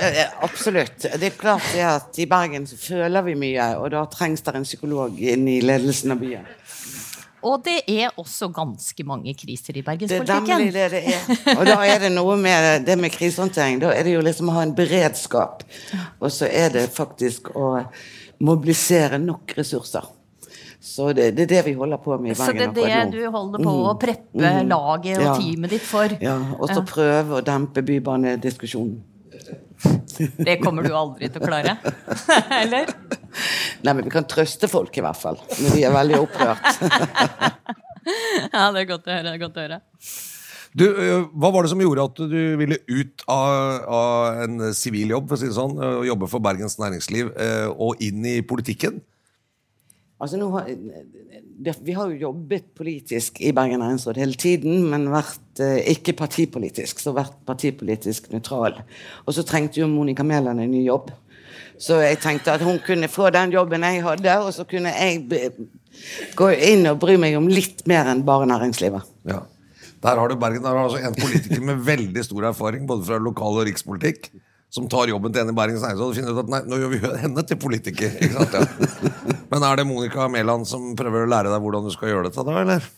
absolutt. 0.44 1.06
Det 1.18 1.30
er 1.30 1.38
klart 1.38 1.66
det 1.72 1.84
at 1.86 2.18
i 2.20 2.28
Bergen 2.30 2.66
så 2.68 2.78
føler 2.78 3.24
vi 3.26 3.34
mye, 3.38 3.70
og 3.80 3.90
da 3.94 4.04
trengs 4.12 4.44
det 4.46 4.54
en 4.58 4.66
psykolog 4.68 5.18
inn 5.18 5.48
i 5.50 5.60
ledelsen 5.64 6.14
av 6.14 6.22
byen. 6.22 6.46
Og 7.42 7.62
det 7.64 7.84
er 7.88 8.10
også 8.18 8.48
ganske 8.52 9.04
mange 9.06 9.34
kriser 9.38 9.76
i 9.76 9.80
Det 9.80 9.88
er 9.88 9.96
nemlig 9.98 10.08
bergenspolitikken. 10.18 10.72
det 10.72 10.90
det 10.90 11.02
er. 11.14 11.58
Og 11.58 11.66
da 11.66 11.76
er 11.86 11.98
det 12.02 12.12
noe 12.12 12.36
med 12.36 12.84
det 12.86 12.98
med 12.98 13.10
krisehåndtering. 13.14 13.78
Da 13.80 13.92
er 13.94 14.02
det 14.04 14.12
jo 14.16 14.20
liksom 14.20 14.48
å 14.50 14.52
ha 14.58 14.62
en 14.62 14.74
beredskap. 14.74 15.62
Og 16.20 16.30
så 16.34 16.48
er 16.50 16.70
det 16.74 16.88
faktisk 16.90 17.50
å 17.54 17.84
mobilisere 18.40 19.18
nok 19.18 19.54
ressurser. 19.56 20.02
Så 20.80 21.12
det, 21.12 21.32
det 21.36 21.42
er 21.42 21.46
det 21.56 21.64
vi 21.66 21.72
holder 21.74 21.98
på 21.98 22.16
med 22.22 22.30
i 22.32 22.34
Så 22.38 22.52
det 22.54 22.68
er 22.68 22.72
det 23.06 23.12
du 23.12 23.30
holder 23.30 23.62
på 23.64 23.72
å 23.90 23.94
preppe 23.98 24.38
Mm. 24.38 24.68
laget 24.70 25.18
og 25.18 25.24
Ja. 25.24 25.34
teamet 25.38 25.70
ditt 25.70 25.82
for? 25.82 26.08
Ja, 26.22 26.36
og 26.58 26.68
så 26.70 26.82
prøve 26.86 27.40
å 27.40 27.44
dempe 27.44 27.82
bybanediskusjonen. 27.82 29.00
Det 30.38 30.60
kommer 30.62 30.82
du 30.82 30.94
aldri 30.94 31.28
til 31.30 31.40
å 31.42 31.46
klare? 31.46 31.76
Eller? 32.62 32.86
Nei, 33.84 33.92
men 33.92 34.04
vi 34.06 34.14
kan 34.14 34.26
trøste 34.28 34.70
folk 34.70 34.96
i 34.98 35.04
hvert 35.04 35.20
fall, 35.20 35.38
når 35.58 35.76
de 35.76 35.84
er 35.84 35.94
veldig 35.98 36.24
opprørt. 36.26 36.72
Ja, 38.08 38.70
det 38.72 38.80
er 38.80 38.86
godt 38.88 39.04
å 39.04 39.12
høre. 39.12 39.24
det 39.26 39.32
er 39.34 39.40
godt 39.42 39.58
å 39.58 39.62
høre. 39.66 39.76
Du, 40.80 40.84
hva 41.36 41.50
var 41.52 41.66
det 41.66 41.72
som 41.74 41.82
gjorde 41.82 42.06
at 42.08 42.20
du 42.30 42.38
ville 42.56 42.78
ut 42.88 43.24
av, 43.28 43.82
av 43.98 44.38
en 44.46 44.62
sivil 44.72 45.12
jobb, 45.12 45.26
for 45.28 45.36
å 45.36 45.40
si 45.42 45.50
det 45.50 45.56
sånn, 45.58 45.74
og 45.76 46.06
jobbe 46.08 46.28
for 46.32 46.40
Bergens 46.46 46.78
Næringsliv, 46.80 47.34
og 47.74 48.00
inn 48.06 48.24
i 48.30 48.38
politikken? 48.48 49.02
Altså, 50.18 50.38
nå 50.40 50.48
har, 50.50 50.66
det, 51.62 51.76
vi 51.86 51.94
har 51.94 52.10
jo 52.10 52.22
jobbet 52.24 52.72
politisk 52.78 53.38
i 53.38 53.52
Bergen 53.54 53.78
næringsråd 53.82 54.18
hele 54.18 54.38
tiden, 54.38 54.80
men 54.90 55.06
vært 55.12 55.62
eh, 55.62 55.78
ikke 55.94 56.16
partipolitisk, 56.18 56.98
så 57.02 57.14
vært 57.14 57.36
partipolitisk 57.46 58.26
nøytral. 58.32 58.80
Og 59.26 59.36
så 59.36 59.46
trengte 59.46 59.78
jo 59.78 59.86
Monica 59.90 60.26
Mæland 60.26 60.64
en 60.64 60.74
ny 60.74 60.82
jobb. 60.88 61.12
Så 61.78 62.00
jeg 62.02 62.18
tenkte 62.22 62.56
at 62.56 62.64
hun 62.64 62.80
kunne 62.84 63.10
få 63.10 63.30
den 63.34 63.52
jobben 63.54 63.86
jeg 63.86 64.02
hadde, 64.04 64.34
og 64.42 64.50
så 64.54 64.66
kunne 64.68 64.92
jeg 64.94 65.52
gå 66.38 66.50
inn 66.54 66.88
og 66.90 66.98
bry 67.02 67.16
meg 67.20 67.36
om 67.38 67.48
litt 67.50 67.84
mer 67.90 68.10
enn 68.10 68.24
bare 68.26 68.48
næringslivet. 68.50 69.06
Ja. 69.28 69.44
Der 70.02 70.20
har 70.20 70.30
du 70.30 70.36
Bergen, 70.38 70.62
der 70.62 70.76
har 70.76 70.86
altså 70.86 71.00
en 71.02 71.16
politiker 71.18 71.62
med 71.64 71.80
veldig 71.86 72.22
stor 72.26 72.52
erfaring, 72.52 72.86
både 72.86 73.06
fra 73.08 73.18
lokal- 73.18 73.58
og 73.58 73.66
rikspolitikk, 73.66 74.30
som 74.70 74.86
tar 74.90 75.10
jobben 75.10 75.32
til 75.34 75.42
en 75.42 75.50
i 75.50 75.56
Bergens 75.56 75.82
Næringsråd 75.82 76.12
og 76.12 76.18
finner 76.18 76.36
ut 76.36 76.44
at 76.44 76.52
nei, 76.52 76.60
nå 76.68 76.78
gjør 76.78 76.92
vi 76.92 77.00
henne 77.24 77.44
til 77.48 77.58
politiker. 77.58 78.14
Ikke? 78.22 78.46
Ja. 78.52 79.34
Men 79.50 79.64
er 79.64 79.80
det 79.80 79.86
Monica 79.88 80.28
Mæland 80.30 80.68
som 80.70 80.92
prøver 80.98 81.24
å 81.24 81.30
lære 81.30 81.50
deg 81.50 81.64
hvordan 81.64 81.88
du 81.88 81.94
skal 81.94 82.12
gjøre 82.12 82.28
dette, 82.28 82.44
da, 82.46 82.62
eller? 82.62 82.88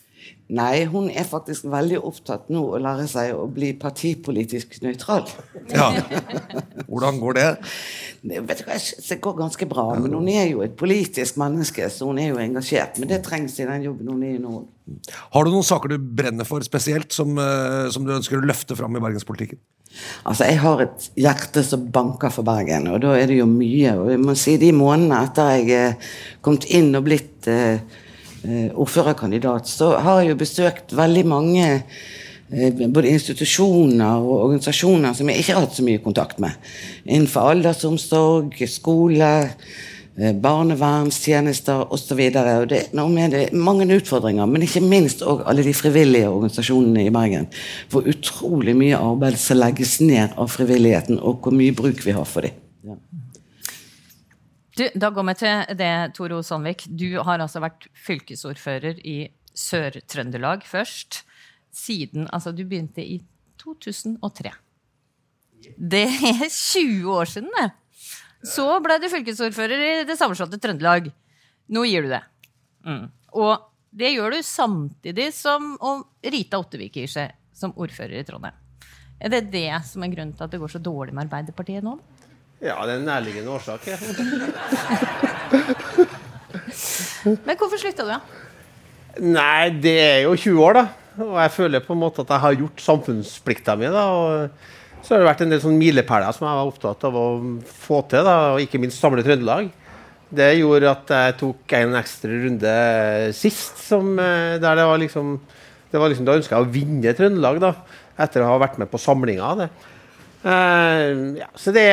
Nei, 0.51 0.83
hun 0.91 1.07
er 1.15 1.27
faktisk 1.31 1.69
veldig 1.71 2.01
opptatt 2.03 2.49
nå 2.51 2.65
å 2.75 2.79
lære 2.83 3.05
seg 3.11 3.37
å 3.39 3.45
bli 3.55 3.69
partipolitisk 3.79 4.81
nøytral. 4.83 5.29
Ja. 5.71 5.93
Hvordan 6.89 7.21
går 7.23 7.37
det? 7.39 7.47
Det, 8.27 8.41
vet 8.49 8.65
du 8.65 8.73
det 8.73 9.21
går 9.23 9.37
ganske 9.39 9.69
bra, 9.71 9.85
men 10.03 10.17
hun 10.19 10.27
er 10.33 10.49
jo 10.51 10.65
et 10.67 10.75
politisk 10.79 11.39
menneske, 11.39 11.87
så 11.95 12.11
hun 12.11 12.19
er 12.19 12.33
jo 12.33 12.43
engasjert. 12.43 12.99
Men 12.99 13.13
det 13.13 13.23
trengs 13.29 13.61
i 13.63 13.69
den 13.69 13.87
jobben 13.87 14.11
hun 14.11 14.27
er 14.27 14.35
i 14.35 14.43
nå. 14.43 14.65
Har 15.37 15.47
du 15.47 15.53
noen 15.55 15.67
saker 15.67 15.95
du 15.95 16.11
brenner 16.19 16.49
for 16.49 16.67
spesielt, 16.67 17.15
som, 17.15 17.39
øh, 17.39 17.87
som 17.95 18.03
du 18.03 18.17
ønsker 18.17 18.41
å 18.41 18.43
løfte 18.43 18.75
fram 18.75 18.99
i 18.99 19.05
bergenspolitikken? 19.07 19.63
Altså, 20.25 20.51
Jeg 20.51 20.59
har 20.63 20.83
et 20.83 21.11
hjerte 21.19 21.63
som 21.67 21.87
banker 21.95 22.35
for 22.35 22.47
Bergen, 22.47 22.91
og 22.91 23.01
da 23.07 23.15
er 23.19 23.31
det 23.31 23.39
jo 23.39 23.47
mye. 23.47 23.95
Og 24.03 24.11
jeg 24.11 24.23
må 24.23 24.35
si 24.39 24.59
de 24.59 24.75
månedene 24.75 25.25
etter 25.27 25.55
jeg 25.59 25.71
er 25.79 26.15
kommet 26.43 26.67
inn 26.75 26.91
og 26.99 27.07
blitt 27.07 27.47
eh, 27.51 27.79
eh, 27.79 28.09
ordførerkandidat, 28.49 29.69
så 29.69 29.93
har 30.01 30.23
jeg 30.23 30.33
jo 30.33 30.41
besøkt 30.41 30.95
veldig 30.97 31.25
mange 31.29 31.65
eh, 31.69 32.73
både 32.89 33.13
institusjoner 33.13 34.21
og 34.25 34.47
organisasjoner 34.47 35.17
som 35.17 35.29
jeg 35.31 35.43
ikke 35.43 35.57
har 35.57 35.67
hatt 35.67 35.77
så 35.77 35.85
mye 35.87 36.03
kontakt 36.05 36.41
med. 36.43 36.57
Innenfor 37.05 37.51
aldersomsorg, 37.53 38.57
skole, 38.71 39.33
eh, 40.17 40.33
barnevernstjenester 40.47 41.93
osv. 41.93 42.23
Det 42.33 42.47
er 42.47 42.65
det, 42.71 42.81
mange 43.53 43.91
utfordringer, 43.99 44.49
men 44.49 44.65
ikke 44.65 44.85
minst 44.85 45.23
også 45.23 45.47
alle 45.51 45.67
de 45.67 45.77
frivillige 45.77 46.33
organisasjonene 46.33 47.07
i 47.07 47.13
Bergen. 47.15 47.51
Hvor 47.93 48.09
utrolig 48.09 48.77
mye 48.77 48.97
arbeid 48.97 49.37
som 49.41 49.61
legges 49.61 49.99
ned 50.01 50.37
av 50.37 50.49
frivilligheten, 50.49 51.21
og 51.21 51.45
hvor 51.45 51.53
mye 51.53 51.77
bruk 51.77 52.05
vi 52.07 52.17
har 52.17 52.25
for 52.25 52.49
dem. 52.49 52.57
Du, 54.77 54.85
da 54.95 55.11
går 55.11 55.27
vi 55.31 55.35
til 55.41 55.77
det, 55.79 55.93
Toro. 56.15 56.41
Sandvik. 56.47 56.87
Du 56.87 57.19
har 57.27 57.43
altså 57.43 57.63
vært 57.63 57.89
fylkesordfører 58.07 59.01
i 59.07 59.19
Sør-Trøndelag 59.57 60.65
først. 60.69 61.25
Siden 61.75 62.29
Altså, 62.35 62.53
du 62.53 62.65
begynte 62.65 63.03
i 63.03 63.21
2003. 63.63 64.53
Det 65.77 66.07
er 66.07 66.47
20 66.49 67.11
år 67.13 67.31
siden, 67.31 67.51
det. 67.59 67.71
Så 68.47 68.65
ble 68.81 68.97
du 69.03 69.11
fylkesordfører 69.13 69.83
i 69.85 69.91
det 70.09 70.17
sammenslåtte 70.17 70.61
Trøndelag. 70.63 71.11
Nå 71.71 71.85
gir 71.87 72.07
du 72.07 72.15
det. 72.15 72.23
Mm. 72.87 73.11
Og 73.37 73.67
det 73.91 74.15
gjør 74.15 74.37
du 74.37 74.43
samtidig 74.47 75.29
som 75.35 75.75
om 75.83 76.03
Rita 76.23 76.61
Ottevik 76.63 76.97
gir 76.97 77.11
seg 77.11 77.35
som 77.53 77.75
ordfører 77.77 78.23
i 78.23 78.27
Trondheim. 78.27 78.57
Er 79.21 79.35
det 79.35 79.51
det 79.53 79.69
som 79.85 80.03
er 80.05 80.13
grunnen 80.15 80.33
til 80.33 80.47
at 80.47 80.55
det 80.55 80.61
går 80.63 80.73
så 80.73 80.81
dårlig 80.81 81.13
med 81.13 81.27
Arbeiderpartiet 81.27 81.85
nå? 81.85 81.99
Ja, 82.61 82.77
det 82.85 82.93
er 82.93 82.99
en 82.99 83.07
nærliggende 83.09 83.51
årsak. 83.55 83.87
Ja. 83.89 83.97
Men 87.47 87.57
hvorfor 87.57 87.81
slutta 87.81 88.05
du, 88.05 88.11
da? 88.13 88.21
Nei, 89.21 89.71
det 89.83 89.97
er 90.01 90.19
jo 90.27 90.35
20 90.37 90.61
år, 90.65 90.77
da. 90.79 90.85
Og 91.21 91.37
jeg 91.41 91.53
føler 91.55 91.83
på 91.85 91.95
en 91.97 92.03
måte 92.03 92.23
at 92.23 92.31
jeg 92.33 92.45
har 92.45 92.59
gjort 92.61 92.85
samfunnsplikta 92.85 93.77
mi. 93.81 93.89
da, 93.93 94.05
og 94.13 95.03
Så 95.03 95.15
har 95.15 95.23
det 95.23 95.31
vært 95.31 95.43
en 95.45 95.53
del 95.55 95.63
sånn 95.63 95.81
milepæler 95.81 96.33
som 96.37 96.47
jeg 96.47 96.59
var 96.61 96.71
opptatt 96.71 97.07
av 97.09 97.17
å 97.17 97.27
få 97.83 98.03
til, 98.13 98.25
da, 98.29 98.37
og 98.55 98.65
ikke 98.65 98.81
minst 98.83 99.01
samle 99.01 99.25
Trøndelag. 99.27 99.71
Det 100.31 100.51
gjorde 100.61 100.93
at 100.93 101.11
jeg 101.11 101.39
tok 101.41 101.73
en 101.81 101.97
ekstra 101.99 102.31
runde 102.45 102.75
sist, 103.35 103.81
som, 103.89 104.13
eh, 104.21 104.61
der 104.63 104.79
det 104.79 104.87
var 104.87 105.01
liksom 105.03 105.41
det 105.91 105.99
var 105.99 106.09
liksom, 106.09 106.25
Da 106.29 106.37
ønska 106.39 106.55
jeg 106.55 106.67
å 106.69 106.71
vinne 106.71 107.15
Trøndelag, 107.19 107.59
da, 107.59 107.73
etter 108.21 108.45
å 108.45 108.53
ha 108.53 108.59
vært 108.63 108.79
med 108.79 108.91
på 108.93 109.01
samlinga 109.01 109.57
det. 109.59 109.71
Eh, 110.41 111.11
ja, 111.37 111.51
så 111.59 111.73
det, 111.77 111.85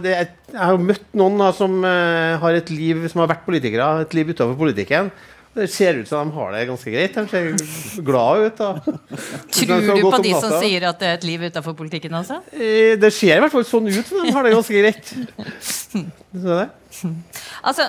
det, 0.00 0.14
Jeg 0.16 0.56
har 0.56 0.72
jo 0.72 0.86
møtt 0.88 1.06
noen 1.12 1.36
da, 1.42 1.50
som 1.52 1.76
uh, 1.84 2.40
har 2.40 2.56
et 2.56 2.72
liv 2.72 3.04
som 3.12 3.24
har 3.24 3.30
vært 3.34 3.46
politikere, 3.46 3.88
et 4.06 4.16
liv 4.16 4.32
utenfor 4.32 4.56
politikken. 4.58 5.10
Det 5.54 5.68
ser 5.70 6.00
ut 6.00 6.08
som 6.10 6.26
de 6.26 6.34
har 6.34 6.50
det 6.50 6.64
ganske 6.66 6.90
greit. 6.90 7.14
De 7.14 7.28
ser 7.30 8.00
glade 8.02 8.48
ut. 8.48 8.56
da. 8.58 8.94
Tror 9.54 9.84
du 9.86 10.00
på 10.02 10.22
de 10.24 10.32
som 10.34 10.56
sier 10.58 10.88
at 10.88 10.98
det 10.98 11.10
er 11.12 11.20
et 11.20 11.26
liv 11.28 11.44
utenfor 11.46 11.76
politikken 11.78 12.16
Altså? 12.18 12.40
Det 12.50 13.10
ser 13.14 13.36
i 13.36 13.44
hvert 13.44 13.54
fall 13.54 13.66
sånn 13.68 13.86
ut 13.86 14.10
de 14.16 14.32
har 14.34 14.48
det 14.48 14.54
ganske 14.56 14.82
greit. 14.82 15.12
Det. 16.34 16.64
Altså, 17.62 17.84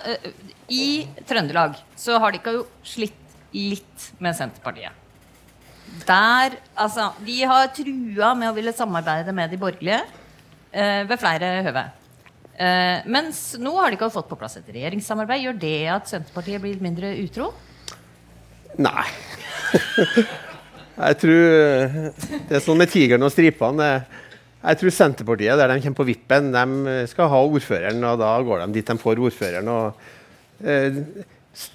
I 0.70 1.08
Trøndelag 1.25 1.80
så 1.98 2.20
har 2.22 2.30
de 2.30 2.38
ikke 2.38 2.54
jo 2.60 2.62
slitt 2.86 3.18
litt 3.56 4.10
med 4.22 4.38
Senterpartiet. 4.38 5.05
Der, 6.06 6.58
altså, 6.75 7.12
De 7.25 7.38
har 7.48 7.70
trua 7.74 8.34
med 8.38 8.50
å 8.50 8.56
ville 8.56 8.74
samarbeide 8.75 9.34
med 9.36 9.54
de 9.54 9.60
borgerlige 9.62 10.01
eh, 10.72 11.04
ved 11.08 11.22
flere 11.22 11.51
høve. 11.65 11.86
Eh, 12.56 13.06
mens 13.12 13.39
nå 13.60 13.74
har 13.75 13.92
de 13.92 13.98
ikke 13.98 14.12
fått 14.13 14.30
på 14.30 14.38
plass 14.39 14.60
et 14.60 14.70
regjeringssamarbeid. 14.72 15.44
Gjør 15.44 15.62
det 15.62 15.77
at 15.92 16.12
Senterpartiet 16.12 16.63
blir 16.63 16.84
mindre 16.84 17.12
utro? 17.24 17.51
Nei. 18.80 19.08
Jeg 20.96 21.18
tror 21.20 21.42
Det 22.48 22.56
er 22.56 22.62
sånn 22.63 22.80
med 22.80 22.92
tigeren 22.92 23.25
og 23.27 23.34
stripene. 23.34 23.89
Jeg 24.65 24.80
tror 24.80 24.94
Senterpartiet, 24.96 25.60
der 25.60 25.70
de 25.70 25.82
kommer 25.84 26.00
på 26.00 26.08
vippen, 26.08 26.48
de 26.56 26.94
skal 27.12 27.27
ha 27.30 27.42
ordføreren, 27.44 28.00
og 28.08 28.22
da 28.22 28.32
går 28.48 28.63
de 28.63 28.77
dit 28.80 28.88
de 28.88 28.96
får 28.98 29.20
ordføreren. 29.27 29.68
og 29.70 30.65
eh, 30.65 31.01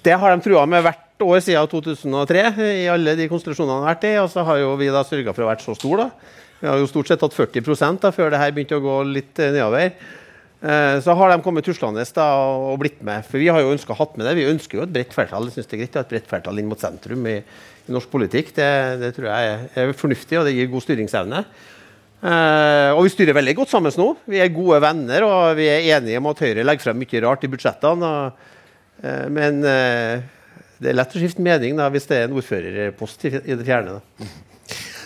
Det 0.03 0.17
har 0.17 0.33
de 0.33 0.43
trua 0.43 0.65
med 0.67 0.83
hvert 0.87 1.05
år 1.25 1.41
siden 1.45 1.69
2003, 1.71 2.45
i 2.83 2.87
alle 2.91 3.17
de 3.19 3.29
konstellasjonene 3.31 3.79
de 3.79 3.85
har 3.85 3.93
vært 3.93 4.07
i. 4.09 4.15
Og 4.21 4.31
så 4.33 4.45
har 4.47 4.61
jo 4.61 4.71
vi 4.79 4.89
da 4.93 5.03
sørga 5.07 5.35
for 5.35 5.45
å 5.45 5.51
være 5.51 5.65
så 5.65 5.77
stor, 5.77 6.05
da. 6.05 6.39
Vi 6.61 6.69
har 6.69 6.77
jo 6.77 6.89
stort 6.89 7.09
sett 7.09 7.23
hatt 7.25 7.33
40 7.33 8.01
da, 8.01 8.11
før 8.13 8.29
det 8.29 8.41
her 8.41 8.51
begynte 8.53 8.77
å 8.77 8.83
gå 8.83 8.97
litt 9.09 9.39
eh, 9.41 9.53
nedover. 9.55 9.95
Eh, 10.61 10.99
så 11.01 11.15
har 11.17 11.31
de 11.31 11.41
kommet 11.41 11.65
tuslende 11.65 12.03
da, 12.13 12.27
og 12.53 12.77
blitt 12.83 12.99
med. 13.01 13.25
For 13.25 13.41
vi 13.41 13.49
har 13.49 13.63
jo 13.63 13.73
ønska 13.73 13.97
hatt 13.97 14.13
med 14.13 14.27
det. 14.29 14.35
Vi 14.37 14.49
ønsker 14.51 14.77
jo 14.77 14.85
et 14.85 14.93
bredt 14.93 15.15
flertall. 15.15 15.49
Jeg 15.49 15.57
synes 15.57 15.71
det 15.71 15.77
er 15.77 15.81
greit 15.81 15.95
å 15.95 16.01
ha 16.01 16.05
et 16.05 16.11
bredt 16.13 16.29
flertall 16.29 16.61
inn 16.61 16.69
mot 16.69 16.81
sentrum 16.81 17.25
i, 17.31 17.39
i 17.41 17.95
norsk 17.95 18.11
politikk. 18.13 18.53
Det, 18.57 18.71
det, 19.01 19.13
tror 19.17 19.31
jeg 19.31 19.55
er, 19.73 19.93
fornuftig, 19.97 20.37
og 20.37 20.45
det 20.45 20.53
gir 20.57 20.69
god 20.69 20.85
styringsevne. 20.85 21.45
Uh, 22.21 22.93
og 22.93 23.07
vi 23.07 23.11
styrer 23.15 23.33
veldig 23.33 23.55
godt 23.57 23.71
sammen 23.71 23.95
nå. 23.97 24.11
Vi 24.29 24.37
er 24.43 24.53
gode 24.53 24.77
venner, 24.83 25.25
og 25.25 25.55
vi 25.57 25.65
er 25.65 25.87
enige 25.95 26.21
om 26.21 26.29
at 26.29 26.43
Høyre 26.45 26.67
legger 26.67 26.85
frem 26.85 27.01
mye 27.01 27.21
rart 27.25 27.47
i 27.47 27.49
budsjettene. 27.49 28.11
Og, 28.11 28.51
uh, 29.01 29.25
men 29.33 29.65
uh, 29.65 30.21
det 30.81 30.89
er 30.89 30.97
lett 30.97 31.13
å 31.13 31.21
skifte 31.21 31.43
mening 31.45 31.77
da, 31.77 31.89
hvis 31.93 32.07
det 32.09 32.17
er 32.17 32.23
en 32.25 32.37
ordførerpost 32.39 33.27
i, 33.29 33.35
det 33.45 33.65
fjerne. 33.67 33.99
Da. 33.99 34.29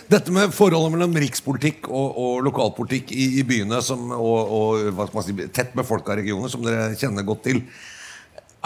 Dette 0.06 0.32
med 0.32 0.54
forholdet 0.54 0.94
mellom 0.94 1.16
rikspolitikk 1.18 1.90
og, 1.90 2.16
og 2.22 2.46
lokalpolitikk 2.46 3.12
i, 3.12 3.26
i, 3.40 3.44
byene 3.46 3.82
som, 3.84 4.08
og, 4.14 4.54
og 4.86 5.20
si, 5.26 5.34
tett 5.52 5.74
befolka 5.76 6.16
regioner, 6.16 6.52
som 6.52 6.64
dere 6.64 6.94
kjenner 6.96 7.26
godt 7.26 7.44
til. 7.48 7.60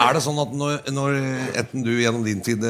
Er 0.01 0.15
det 0.15 0.23
sånn 0.23 0.39
at 0.41 0.53
når, 0.55 0.77
når 0.93 1.17
enten 1.59 1.83
du 1.85 1.91
gjennom 1.97 2.23
din 2.25 2.39
tid, 2.45 2.63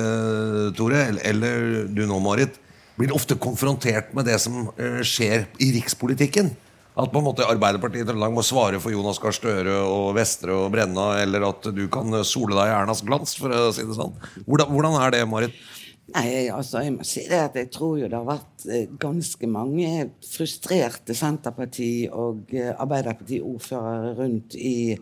Tore, 0.75 1.05
eller, 1.11 1.21
eller 1.29 1.85
du 1.91 2.03
nå, 2.07 2.17
Marit, 2.23 2.57
blir 2.97 3.13
ofte 3.15 3.37
konfrontert 3.39 4.11
med 4.17 4.27
det 4.27 4.39
som 4.41 4.65
uh, 4.73 4.99
skjer 5.05 5.45
i 5.63 5.71
rikspolitikken? 5.77 6.51
At 6.91 7.11
på 7.11 7.21
en 7.21 7.23
måte 7.23 7.47
Arbeiderpartiet 7.47 8.03
i 8.03 8.07
Trøndelag 8.07 8.33
må 8.35 8.43
svare 8.43 8.79
for 8.83 8.91
Jonas 8.91 9.19
Gahr 9.23 9.35
Støre 9.35 9.77
og 9.87 10.09
Vestre 10.17 10.57
og 10.65 10.73
Brenna, 10.73 11.13
eller 11.21 11.45
at 11.47 11.69
du 11.71 11.85
kan 11.91 12.11
sole 12.27 12.57
deg 12.57 12.67
i 12.67 12.73
Ernas 12.75 13.03
glans, 13.07 13.37
for 13.39 13.53
å 13.55 13.69
si 13.71 13.85
det 13.87 13.95
sånn. 13.95 14.17
Hvordan, 14.43 14.73
hvordan 14.73 14.97
er 14.99 15.15
det, 15.15 15.21
Marit? 15.31 15.55
Nei, 16.11 16.49
altså, 16.51 16.81
jeg 16.83 16.95
må 16.97 17.05
si 17.07 17.23
det 17.29 17.39
at 17.39 17.55
jeg 17.55 17.69
tror 17.71 17.95
jo 18.01 18.09
det 18.09 18.17
har 18.17 18.27
vært 18.27 18.65
eh, 18.67 18.89
ganske 18.99 19.47
mange 19.47 20.09
frustrerte 20.27 21.15
Senterparti- 21.15 22.09
og 22.11 22.51
eh, 22.51 22.73
Arbeiderparti-ordførere 22.73 24.11
rundt 24.17 24.57
i 24.59 24.97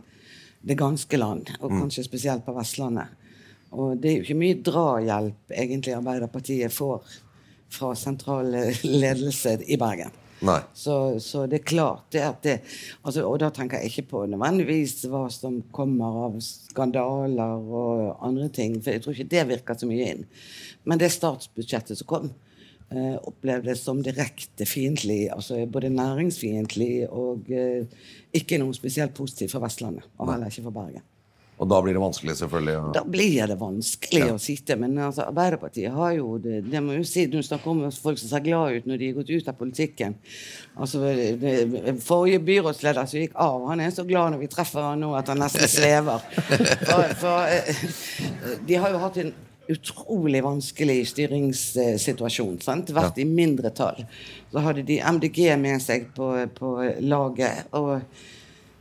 det 0.61 0.77
ganske 0.77 1.17
land, 1.17 1.49
og 1.57 1.71
mm. 1.71 1.79
kanskje 1.81 2.05
spesielt 2.05 2.45
på 2.45 2.53
Vestlandet. 2.53 3.15
Og 3.73 3.97
det 4.01 4.11
er 4.11 4.17
jo 4.19 4.27
ikke 4.27 4.41
mye 4.43 4.61
drahjelp 4.65 5.53
egentlig 5.55 5.97
Arbeiderpartiet 5.97 6.73
får 6.73 7.17
fra 7.73 7.93
sentral 7.97 8.53
ledelse 8.83 9.57
i 9.65 9.77
Bergen. 9.79 10.13
Så, 10.73 11.19
så, 11.23 11.45
det 11.49 11.59
er 11.59 11.69
klart 11.71 12.05
det 12.15 12.21
at 12.23 12.43
det 12.45 12.55
altså, 13.03 13.25
Og 13.27 13.39
da 13.41 13.49
tenker 13.53 13.81
jeg 13.81 13.91
ikke 13.91 14.09
på 14.13 14.23
nødvendigvis 14.31 15.03
hva 15.11 15.25
som 15.33 15.59
kommer 15.75 16.21
av 16.25 16.37
skandaler 16.43 17.59
og 17.59 18.23
andre 18.25 18.49
ting, 18.55 18.77
for 18.83 18.95
jeg 18.95 19.03
tror 19.03 19.17
ikke 19.17 19.33
det 19.35 19.47
virker 19.53 19.79
så 19.79 19.89
mye 19.89 20.13
inn. 20.13 20.23
Men 20.87 21.01
det 21.01 21.11
statsbudsjettet 21.13 21.99
som 21.99 22.09
kom, 22.09 22.31
eh, 22.93 23.15
opplevdes 23.19 23.83
som 23.83 24.01
direkte 24.05 24.67
fiendtlig. 24.69 25.27
Altså 25.33 25.65
både 25.67 25.91
næringsfiendtlig 25.93 27.09
og 27.09 27.51
eh, 27.51 27.85
ikke 28.35 28.61
noe 28.61 28.77
spesielt 28.77 29.15
positivt 29.17 29.55
for 29.55 29.65
Vestlandet. 29.65 30.07
Og 30.17 30.31
heller 30.31 30.51
ikke 30.51 30.67
for 30.69 30.81
Bergen. 30.81 31.05
Og 31.59 31.67
da 31.67 31.81
blir 31.83 31.95
det 31.95 32.01
vanskelig, 32.01 32.37
selvfølgelig? 32.39 32.73
Ja. 32.77 32.83
Da 32.95 33.01
blir 33.03 33.49
det 33.51 33.57
vanskelig 33.59 34.21
ja. 34.21 34.31
å 34.31 34.39
sitte. 34.39 34.77
Men 34.79 34.95
altså, 35.03 35.25
Arbeiderpartiet 35.27 35.91
har 35.91 36.13
jo 36.15 36.37
det, 36.39 36.61
det 36.71 36.81
må 36.83 36.95
jo 36.95 37.03
si, 37.07 37.25
Du 37.27 37.41
snakker 37.43 37.73
om 37.73 37.81
folk 37.91 38.21
som 38.21 38.31
ser 38.31 38.45
glad 38.45 38.77
ut 38.77 38.87
når 38.87 39.01
de 39.01 39.09
har 39.09 39.17
gått 39.19 39.33
ut 39.33 39.51
av 39.51 39.57
politikken. 39.59 40.15
Altså, 40.79 41.03
det, 41.41 41.97
Forrige 42.05 42.39
byrådsleder 42.47 43.11
som 43.11 43.19
gikk 43.25 43.35
av, 43.35 43.67
han 43.73 43.83
er 43.83 43.91
så 43.91 44.07
glad 44.07 44.33
når 44.33 44.43
vi 44.45 44.51
treffer 44.55 44.87
han 44.87 45.03
nå 45.03 45.11
at 45.19 45.33
han 45.33 45.43
nesten 45.43 45.67
svever. 45.67 46.23
For, 46.89 47.11
for, 47.19 47.51
eh, 47.51 48.59
de 48.65 48.77
har 48.79 48.93
jo 48.93 49.01
hatt 49.03 49.17
en 49.21 49.35
utrolig 49.69 50.39
vanskelig 50.41 51.03
styringssituasjon. 51.11 52.57
Sant? 52.63 52.89
Vært 52.95 53.19
ja. 53.19 53.25
i 53.25 53.29
mindretall. 53.29 54.01
Så 54.49 54.63
hadde 54.65 54.87
de 54.87 54.97
MDG 55.03 55.43
med 55.61 55.83
seg 55.83 56.09
på, 56.15 56.31
på 56.55 56.75
laget. 57.03 57.67
og 57.77 57.99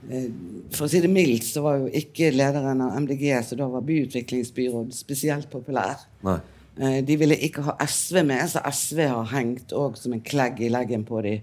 for 0.07 0.87
å 0.87 0.90
si 0.90 1.00
det 1.02 1.11
mildt, 1.11 1.49
så 1.49 1.62
var 1.64 1.81
jo 1.81 1.88
ikke 1.99 2.31
lederen 2.33 2.85
av 2.85 2.95
MDG, 3.02 3.26
så 3.44 3.59
da 3.59 3.66
var 3.70 3.85
byutviklingsbyråd, 3.88 4.94
spesielt 4.96 5.51
populær. 5.53 6.07
Nei. 6.27 6.38
Eh, 6.79 7.01
de 7.03 7.16
ville 7.18 7.38
ikke 7.42 7.64
ha 7.66 7.75
SV 7.83 8.22
med, 8.29 8.44
så 8.53 8.62
SV 8.70 9.03
har 9.11 9.31
hengt 9.33 9.75
òg 9.75 9.99
som 9.99 10.14
en 10.14 10.22
klegg 10.22 10.62
i 10.62 10.70
leggen 10.70 11.05
på 11.09 11.20
dem. 11.27 11.42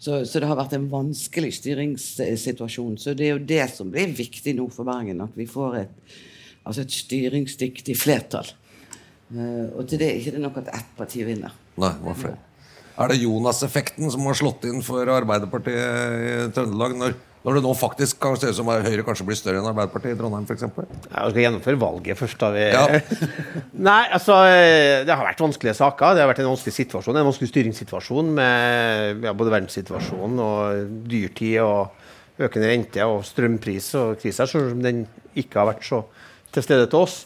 Så, 0.00 0.22
så, 0.24 0.40
det 0.40 0.48
har 0.48 0.56
vært 0.56 0.78
en 0.78 0.88
vanskelig 0.88 1.52
styringssituasjon. 1.58 2.96
Så 2.96 3.12
det 3.12 3.26
er 3.26 3.34
jo 3.34 3.48
det 3.50 3.66
som 3.74 3.90
blir 3.92 4.14
viktig 4.16 4.54
nå 4.56 4.70
for 4.72 4.88
Bergen, 4.88 5.20
at 5.20 5.34
vi 5.36 5.44
får 5.48 5.82
et, 5.82 6.14
altså 6.64 6.86
et 6.86 6.94
styringsdyktig 6.96 7.98
flertall. 8.00 8.48
Uh, 9.30 9.68
og 9.76 9.84
til 9.86 10.00
det 10.00 10.08
er 10.08 10.16
ikke 10.18 10.32
det 10.34 10.40
nok 10.42 10.56
at 10.62 10.72
ett 10.80 10.94
parti 10.96 11.20
vinner. 11.28 11.52
Nei, 11.78 11.92
hvorfor? 12.02 12.32
Er 13.00 13.12
det 13.12 13.20
Jonas-effekten 13.20 14.08
som 14.10 14.24
har 14.26 14.40
slått 14.40 14.64
inn 14.66 14.80
for 14.82 15.12
Arbeiderpartiet 15.12 15.76
i 15.76 16.32
Trøndelag? 16.56 16.96
når 16.98 17.14
når 17.40 17.56
det 17.56 17.62
nå 17.64 17.70
faktisk 17.78 18.18
kan 18.20 18.34
se 18.36 18.50
ut 18.50 18.56
som 18.58 18.68
Høyre 18.68 19.04
kanskje 19.06 19.24
blir 19.28 19.38
større 19.38 19.62
enn 19.62 19.68
Arbeiderpartiet 19.70 20.12
i 20.12 20.18
Trondheim 20.18 20.44
f.eks.? 20.44 20.66
Ja, 20.66 21.22
vi 21.24 21.32
skal 21.32 21.44
gjennomføre 21.46 21.80
valget 21.80 22.20
først. 22.20 22.36
da 22.42 22.50
vi... 22.52 22.66
Ja. 22.68 22.82
Nei, 23.88 24.02
altså 24.12 24.36
Det 25.06 25.14
har 25.14 25.24
vært 25.24 25.40
vanskelige 25.40 25.78
saker. 25.78 26.18
Det 26.18 26.24
har 26.24 26.28
vært 26.28 26.42
en 26.44 26.50
vanskelig 26.50 26.76
situasjon, 26.76 27.16
en 27.16 27.30
vanskelig 27.30 27.48
styringssituasjon 27.48 28.34
med 28.36 29.24
ja, 29.24 29.32
både 29.32 29.54
verdenssituasjonen 29.56 30.44
og 30.44 30.92
dyrtid 31.08 31.56
og 31.64 32.44
økende 32.44 32.70
rente 32.70 33.08
og 33.08 33.22
strømpris 33.28 33.90
og 34.00 34.20
kriser, 34.20 34.48
som 34.48 34.80
den 34.84 35.06
ikke 35.38 35.60
har 35.60 35.70
vært 35.72 35.84
så 35.86 36.04
til 36.52 36.64
stede 36.66 36.88
til 36.90 37.04
oss. 37.04 37.22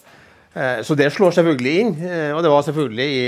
Eh, 0.54 0.82
så 0.86 0.96
det 0.98 1.10
slår 1.14 1.34
selvfølgelig 1.38 1.74
inn. 1.80 1.96
Eh, 2.02 2.30
og 2.34 2.42
det 2.44 2.52
var 2.52 2.66
selvfølgelig 2.66 3.08
i 3.10 3.24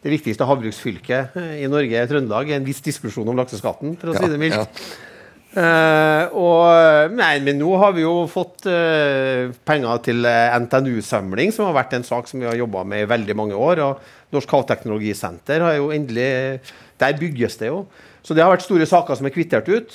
det 0.00 0.14
viktigste 0.14 0.48
havbruksfylket 0.48 1.38
eh, 1.38 1.54
i 1.64 1.70
Norge, 1.70 2.06
Trøndelag, 2.10 2.50
en 2.56 2.66
viss 2.66 2.82
diskusjon 2.84 3.28
om 3.30 3.38
lakseskatten, 3.38 3.94
for 4.00 4.12
å 4.12 4.18
si 4.18 4.30
det 4.30 4.40
mildt. 4.40 4.58
Ja. 4.58 5.06
Uh, 5.50 6.30
og, 6.38 7.14
nei, 7.18 7.32
men 7.42 7.56
nå 7.58 7.72
har 7.82 7.94
vi 7.96 8.04
jo 8.04 8.22
fått 8.30 8.68
uh, 8.70 9.50
penger 9.66 10.02
til 10.06 10.22
uh, 10.22 10.54
NTNU-samling, 10.62 11.50
som 11.54 11.66
har 11.66 11.74
vært 11.80 11.96
en 11.98 12.06
sak 12.06 12.30
som 12.30 12.38
vi 12.38 12.46
har 12.46 12.58
jobba 12.60 12.84
med 12.86 13.02
i 13.02 13.08
veldig 13.10 13.36
mange 13.38 13.58
år. 13.58 13.82
Og 13.82 14.30
Norsk 14.36 14.54
havteknologisenter 14.54 15.66
har 15.66 15.74
jo 15.80 15.90
endelig 15.94 16.60
Der 17.00 17.18
bygges 17.18 17.58
det 17.58 17.72
jo. 17.72 17.82
Så 18.22 18.36
det 18.36 18.44
har 18.44 18.52
vært 18.52 18.62
store 18.62 18.86
saker 18.86 19.18
som 19.18 19.26
er 19.26 19.34
kvittert 19.34 19.66
ut. 19.72 19.94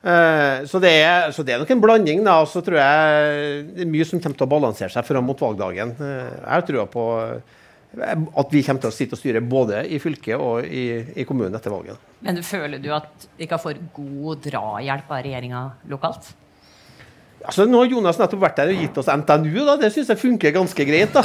Så 0.00 0.78
det, 0.80 0.90
er, 1.02 1.26
så, 1.34 1.42
det 1.44 1.52
er, 1.52 1.58
nok 1.60 1.72
en 1.74 1.80
blanding. 1.82 2.22
da, 2.24 2.38
og 2.40 2.46
så 2.48 2.62
tror 2.64 2.78
jeg 2.78 3.64
Det 3.74 3.82
er 3.82 3.90
mye 3.90 4.06
som 4.06 4.22
kommer 4.22 4.38
til 4.38 4.46
å 4.46 4.52
balansere 4.54 4.94
seg 4.94 5.04
fram 5.04 5.26
mot 5.28 5.42
valgdagen. 5.42 5.92
Jeg 5.98 6.46
har 6.46 6.64
trua 6.64 6.86
på 6.88 7.04
at 7.90 8.52
vi 8.54 8.62
kommer 8.62 8.82
til 8.84 8.90
å 8.90 8.94
sitte 8.94 9.16
og 9.16 9.20
styre 9.20 9.42
både 9.42 9.82
i 9.90 9.98
fylket 10.02 10.38
og 10.38 10.66
i, 10.66 10.84
i 11.18 11.26
kommunen 11.26 11.56
etter 11.58 11.72
valget. 11.74 11.98
Men 12.22 12.38
føler 12.46 12.78
du 12.82 12.92
at 12.94 13.26
vi 13.36 13.48
ikke 13.48 13.58
får 13.58 13.80
god 13.96 14.44
drahjelp 14.46 15.10
av 15.10 15.24
regjeringa 15.26 15.64
lokalt? 15.90 16.30
Altså, 17.40 17.64
nå 17.64 17.78
har 17.80 17.88
Jonas 17.88 18.18
nettopp 18.20 18.42
vært 18.42 18.58
der 18.60 18.70
og 18.74 18.80
gitt 18.82 18.98
oss 19.00 19.08
NTNU. 19.08 19.62
da, 19.64 19.76
Det 19.80 19.88
syns 19.94 20.10
jeg 20.12 20.20
funker 20.20 20.52
ganske 20.52 20.84
greit. 20.84 21.14
da, 21.14 21.22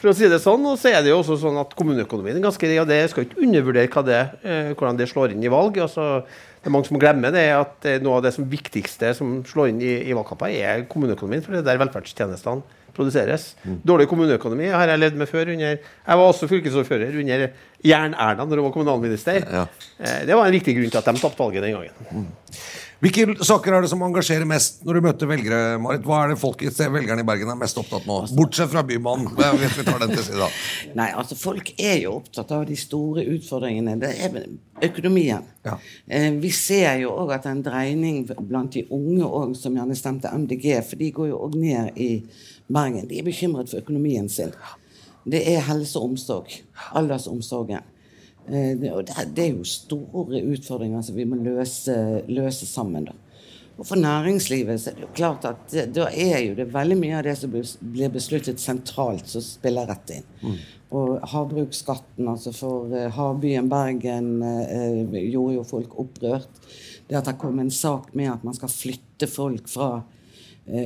for 0.00 0.10
å 0.10 0.14
si 0.16 0.28
det 0.28 0.42
sånn, 0.44 0.66
Og 0.68 0.76
så 0.78 0.92
er 0.92 1.00
det 1.02 1.10
jo 1.10 1.22
også 1.22 1.38
sånn 1.40 1.56
at 1.60 1.72
kommuneøkonomien 1.78 2.36
er 2.36 2.44
ganske 2.44 2.60
grei. 2.68 2.76
og 2.82 2.88
det 2.90 3.00
skal 3.10 3.24
ikke 3.24 3.40
undervurdere 3.46 4.04
det, 4.04 4.20
eh, 4.44 4.74
hvordan 4.74 5.00
det 5.00 5.08
slår 5.08 5.32
inn 5.32 5.42
i 5.44 5.52
valg. 5.52 5.80
altså 5.80 6.22
det 6.60 6.68
er 6.68 6.74
Mange 6.74 6.90
som 6.90 7.00
glemmer 7.00 7.32
det 7.32 7.48
at 7.54 7.86
eh, 7.86 7.98
noe 7.98 8.18
av 8.18 8.26
det 8.26 8.34
som 8.34 8.44
viktigste 8.44 9.14
som 9.16 9.40
slår 9.42 9.70
inn 9.72 9.80
i, 9.80 9.94
i 10.10 10.12
valgkamper, 10.12 10.52
er 10.52 10.84
kommuneøkonomien. 10.84 11.42
For 11.42 11.56
det 11.56 11.64
er 11.64 11.70
der 11.72 11.80
velferdstjenestene 11.86 12.62
produseres. 12.98 13.52
Mm. 13.64 13.78
Dårlig 13.86 14.08
kommuneøkonomi 14.10 14.68
har 14.74 14.92
jeg 14.92 15.02
levd 15.04 15.20
med 15.22 15.30
før. 15.30 15.54
Under, 15.54 15.78
jeg 15.78 16.20
var 16.20 16.32
også 16.32 16.50
fylkesordfører 16.50 17.14
under 17.22 17.46
Jern-Erna 17.86 18.44
når 18.44 18.60
hun 18.60 18.68
var 18.68 18.74
kommunalminister. 18.74 19.46
Ja. 19.46 19.64
Eh, 19.98 20.20
det 20.28 20.36
var 20.36 20.48
en 20.48 20.58
viktig 20.58 20.76
grunn 20.76 20.92
til 20.92 21.00
at 21.00 21.08
de 21.08 21.22
tapte 21.22 21.44
valget 21.44 21.66
den 21.68 21.78
gangen. 21.78 22.04
Mm. 22.10 22.28
Hvilke 22.98 23.44
saker 23.46 23.76
er 23.76 23.84
det 23.84 23.88
som 23.92 24.00
engasjerer 24.02 24.46
mest 24.48 24.80
når 24.82 24.96
du 24.98 25.04
møter 25.04 25.28
velgere? 25.30 25.76
Marit? 25.78 26.02
Hva 26.02 26.24
er 26.24 26.32
det 26.32 26.38
folk 26.40 26.64
i 26.66 26.70
velgerne 26.74 27.22
i 27.22 27.26
Bergen 27.28 27.52
er 27.52 27.58
mest 27.60 27.78
opptatt 27.78 28.08
nå? 28.08 28.16
Bortsett 28.34 28.72
fra 28.72 28.82
Bymannen. 28.82 29.36
Hvis 29.60 29.76
vi 29.78 29.84
tar 29.86 30.00
den 30.02 30.14
til 30.16 30.24
side, 30.26 30.48
Nei, 30.98 31.06
altså 31.14 31.38
Folk 31.38 31.70
er 31.78 32.00
jo 32.02 32.16
opptatt 32.16 32.50
av 32.56 32.64
de 32.66 32.74
store 32.78 33.22
utfordringene. 33.36 33.94
Det 34.02 34.10
er 34.18 34.34
økonomien. 34.88 35.46
Ja. 35.68 35.76
Eh, 36.10 36.26
vi 36.42 36.50
ser 36.50 36.98
jo 37.04 37.12
òg 37.22 37.36
at 37.36 37.46
en 37.46 37.62
dreining 37.62 38.24
blant 38.48 38.74
de 38.74 38.82
unge 38.90 39.30
òg, 39.30 39.54
som 39.60 39.78
gjerne 39.78 39.98
stemte 39.98 40.32
MDG, 40.34 40.66
for 40.88 40.98
de 40.98 41.12
går 41.14 41.30
jo 41.30 41.38
òg 41.46 41.54
ned 41.54 42.02
i 42.02 42.10
Bergen. 42.66 43.06
De 43.06 43.22
er 43.22 43.28
bekymret 43.30 43.70
for 43.70 43.78
økonomien 43.78 44.26
sin. 44.32 44.50
Det 45.28 45.44
er 45.54 45.62
helse 45.70 46.00
og 46.00 46.10
omsorg. 46.10 46.50
Aldersomsorgen. 46.98 47.86
Eh, 48.48 48.74
det, 48.78 49.44
er 49.44 49.52
jo 49.52 49.64
store 49.68 50.42
utfordringer 50.42 51.02
som 51.04 51.16
vi 51.18 51.26
må 51.28 51.38
løse, 51.40 51.94
løse 52.28 52.68
sammen. 52.68 53.08
da. 53.08 53.16
Og 53.78 53.86
For 53.86 54.00
næringslivet 54.00 54.80
så 54.80 54.90
er 54.90 54.96
det 54.96 55.06
jo 55.06 55.12
klart 55.14 55.44
at 55.46 55.76
da 55.94 56.08
er 56.10 56.40
jo 56.48 56.56
det 56.58 56.66
veldig 56.74 56.96
mye 56.98 57.20
av 57.20 57.28
det 57.28 57.36
som 57.38 57.52
blir 57.52 58.10
besluttet 58.10 58.58
sentralt, 58.58 59.28
som 59.30 59.44
spiller 59.44 59.86
rett 59.86 60.16
inn. 60.16 60.26
Mm. 60.42 60.56
Og 60.98 61.28
havbruksskatten, 61.30 62.26
altså 62.32 62.50
for 62.56 62.90
uh, 62.90 63.06
havbyen 63.12 63.68
Bergen, 63.70 64.38
uh, 64.42 65.14
gjorde 65.20 65.58
jo 65.58 65.66
folk 65.68 65.98
opprørt. 66.00 66.62
Det 67.08 67.20
at 67.20 67.28
det 67.28 67.38
kom 67.40 67.60
en 67.60 67.70
sak 67.72 68.10
med 68.18 68.32
at 68.32 68.44
man 68.44 68.56
skal 68.56 68.72
flytte 68.72 69.28
folk 69.30 69.68
fra 69.70 69.90
eh, 70.00 70.17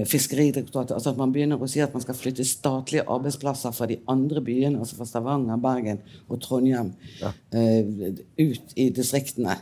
Fiskeridirektoratet. 0.06 0.94
Altså 0.94 1.10
at 1.10 1.18
man 1.18 1.32
begynner 1.34 1.58
å 1.58 1.66
si 1.70 1.80
at 1.82 1.94
man 1.94 2.04
skal 2.04 2.14
flytte 2.14 2.46
statlige 2.46 3.06
arbeidsplasser 3.10 3.74
fra 3.74 3.88
de 3.90 3.98
andre 4.10 4.42
byene, 4.44 4.78
altså 4.78 4.98
fra 5.00 5.08
Stavanger, 5.08 5.58
Bergen 5.62 5.98
og 6.28 6.38
Trondheim, 6.44 6.92
eh, 7.22 8.12
ut 8.38 8.76
i 8.78 8.88
distriktene. 8.94 9.56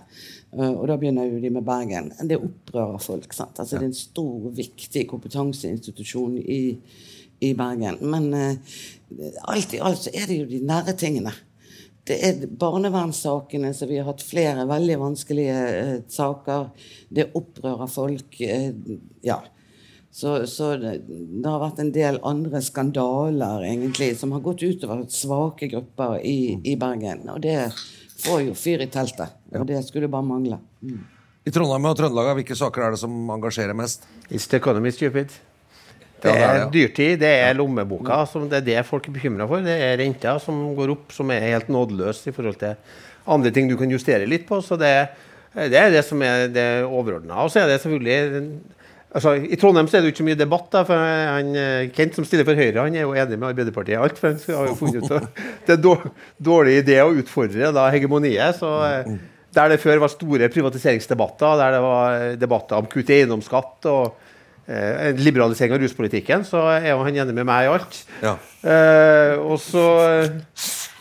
Eh, 0.53 0.71
og 0.71 0.89
da 0.91 0.97
begynner 1.01 1.31
jo 1.31 1.41
de 1.41 1.53
med 1.55 1.65
Bergen. 1.65 2.13
Det 2.29 2.41
opprører 2.41 2.99
folk. 3.03 3.33
sant? 3.33 3.59
Altså 3.59 3.77
Det 3.79 3.83
er 3.83 3.93
en 3.93 3.95
stor, 3.95 4.51
viktig 4.51 5.07
kompetanseinstitusjon 5.09 6.39
i, 6.39 6.63
i 7.41 7.55
Bergen. 7.55 8.01
Men 8.03 8.35
uh, 8.35 8.81
alt 9.49 9.75
i 9.75 9.81
alt 9.81 10.05
så 10.05 10.11
er 10.15 10.27
det 10.27 10.41
jo 10.41 10.51
de 10.51 10.61
nære 10.67 10.97
tingene. 10.99 11.33
Det 12.11 12.17
er 12.27 12.47
barnevernssakene, 12.59 13.73
så 13.77 13.87
vi 13.87 14.01
har 14.01 14.09
hatt 14.09 14.25
flere 14.25 14.65
veldig 14.67 14.97
vanskelige 14.99 15.57
eh, 15.69 15.97
saker. 16.11 16.71
Det 17.09 17.29
opprører 17.39 17.91
folk. 17.93 18.41
Eh, 18.41 18.73
ja. 19.23 19.37
Så, 20.11 20.47
så 20.51 20.73
det, 20.81 20.97
det 21.07 21.47
har 21.47 21.61
vært 21.63 21.81
en 21.85 21.93
del 21.95 22.19
andre 22.27 22.61
skandaler 22.67 23.63
egentlig 23.69 24.11
som 24.19 24.33
har 24.35 24.43
gått 24.43 24.65
utover 24.67 25.05
svake 25.13 25.69
grupper 25.71 26.19
i, 26.27 26.59
i 26.67 26.75
Bergen. 26.79 27.29
Og 27.31 27.39
det 27.45 27.71
får 28.25 28.43
jo 28.49 28.57
fyr 28.59 28.83
i 28.83 28.91
teltet. 28.91 29.37
Og 29.55 29.69
det 29.69 29.85
skulle 29.87 30.11
bare 30.11 30.27
mangle. 30.27 30.59
Mm. 30.83 31.05
I 31.47 31.53
Trondheim 31.55 31.87
og 31.89 31.95
Trøndelag, 31.97 32.35
hvilke 32.41 32.59
saker 32.59 32.85
er 32.85 32.97
det 32.97 33.01
som 33.01 33.15
engasjerer 33.33 33.77
mest? 33.77 34.03
It's 34.29 34.51
the 34.51 34.59
economy, 34.61 34.91
stupid. 34.93 35.33
Det 36.21 36.35
er 36.37 36.67
dyrtid, 36.69 37.15
det 37.23 37.31
er 37.47 37.55
lommeboka. 37.57 38.19
Som 38.29 38.45
det 38.51 38.61
er 38.61 38.67
det 38.67 38.83
folk 38.89 39.07
er 39.09 39.15
bekymra 39.15 39.47
for. 39.49 39.65
Det 39.65 39.79
er 39.87 39.97
renta 40.03 40.35
som 40.43 40.59
går 40.77 40.93
opp, 40.97 41.15
som 41.17 41.33
er 41.33 41.47
helt 41.47 41.71
nådeløs 41.73 42.27
i 42.29 42.35
forhold 42.37 42.59
til 42.61 42.77
andre 43.31 43.53
ting 43.55 43.71
du 43.71 43.79
kan 43.81 43.95
justere 43.95 44.29
litt 44.29 44.45
på. 44.49 44.61
Så 44.65 44.77
det, 44.81 44.93
det 45.55 45.81
er 45.81 45.95
det 45.95 46.05
som 46.05 46.21
er 46.27 46.51
det 46.53 46.69
overordna. 46.85 47.41
Og 47.47 47.55
så 47.55 47.63
er 47.63 47.73
det 47.73 47.81
selvfølgelig 47.81 48.77
altså, 49.15 49.35
I 49.43 49.57
Trondheim 49.61 49.89
så 49.91 49.97
er 49.99 50.03
det 50.05 50.11
jo 50.11 50.15
ikke 50.15 50.23
så 50.23 50.29
mye 50.31 50.39
debatt. 50.41 50.69
da, 50.75 50.85
for 50.89 50.97
han, 51.35 51.51
eh, 51.57 51.89
Kent 51.97 52.15
som 52.19 52.25
stiller 52.29 52.45
for 52.49 52.55
Høyre, 52.59 52.85
han 52.87 52.95
er 52.97 53.05
jo 53.07 53.13
enig 53.15 53.39
med 53.39 53.49
Arbeiderpartiet 53.53 53.97
i 53.97 54.01
alt. 54.01 54.19
for 54.19 54.31
han 54.35 54.41
har 54.61 54.71
jo 54.71 54.79
funnet 54.79 55.05
ut 55.05 55.13
at 55.19 55.45
Det 55.67 55.77
er 55.79 55.83
dår- 55.85 56.09
dårlig 56.51 56.79
idé 56.85 56.99
å 57.05 57.13
utfordre 57.23 57.73
da 57.77 57.89
hegemoniet. 57.95 58.57
så... 58.63 58.73
eh, 58.93 59.19
Der 59.53 59.67
det 59.73 59.81
før 59.83 59.99
var 59.99 60.09
store 60.13 60.47
privatiseringsdebatter, 60.49 61.57
der 61.59 61.73
det 61.75 61.79
var 61.83 62.19
debatter 62.39 62.77
om 62.79 62.87
kutt 62.87 63.09
i 63.11 63.17
eiendomsskatt 63.17 63.89
og 63.91 64.13
eh, 64.71 65.09
liberalisering 65.19 65.75
av 65.75 65.81
ruspolitikken, 65.83 66.45
så 66.47 66.61
er 66.77 66.95
han 66.95 67.17
enig 67.19 67.35
med 67.35 67.49
meg 67.49 67.67
i 67.67 67.71
alt. 67.73 67.99
Ja. 68.23 68.37
Eh, 68.63 69.35
og 69.43 69.59
så 69.59 69.83
eh, 70.07 70.29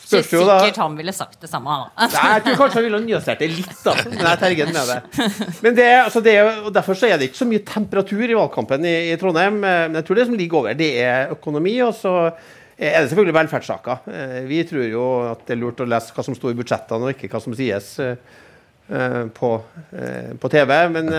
Ikke 0.10 0.26
sikkert 0.66 0.78
han 0.82 0.96
ville 0.98 1.14
sagt 1.14 1.40
det 1.44 1.50
samme. 1.52 1.70
han. 1.70 2.10
Nei, 2.14 2.30
jeg 2.34 2.44
tror 2.48 2.56
kanskje 2.64 2.80
han 2.80 2.86
ville 2.88 3.00
nyansert 3.06 3.40
det 3.44 3.50
litt, 3.54 3.76
da. 3.86 3.94
Men 4.10 4.24
jeg 4.26 4.40
terger 4.42 4.72
med 4.74 4.90
det. 4.90 5.28
Men 5.62 5.76
det, 5.78 5.90
altså 6.04 6.22
det, 6.26 6.34
og 6.66 6.72
Derfor 6.74 6.98
så 6.98 7.08
er 7.12 7.18
det 7.22 7.30
ikke 7.30 7.42
så 7.44 7.48
mye 7.50 7.64
temperatur 7.68 8.24
i 8.26 8.38
valgkampen 8.40 8.86
i, 8.90 8.96
i 9.14 9.18
Trondheim. 9.22 9.60
eh, 9.64 9.84
Men 9.92 10.00
jeg 10.02 10.08
tror 10.08 10.16
det 10.22 10.26
som 10.32 10.38
ligger 10.40 10.58
over, 10.64 10.74
det 10.80 10.90
er 11.04 11.36
økonomi. 11.36 11.76
Og 11.86 11.94
så 12.00 12.16
er 12.80 13.02
det 13.04 13.10
selvfølgelig 13.12 13.38
velferdssaker. 13.38 14.04
Eh, 14.10 14.40
Vi 14.50 14.64
tror 14.72 14.86
jo 14.90 15.06
at 15.36 15.46
det 15.46 15.54
er 15.58 15.62
lurt 15.62 15.84
å 15.84 15.90
lese 15.90 16.16
hva 16.16 16.24
som 16.26 16.36
står 16.38 16.56
i 16.56 16.60
budsjettene, 16.64 17.06
og 17.06 17.14
ikke 17.14 17.30
hva 17.36 17.42
som 17.44 17.54
sies 17.60 17.94
eh, 18.00 18.16
på, 19.38 19.50
på 20.42 20.50
TV. 20.56 20.76
Men, 20.96 21.14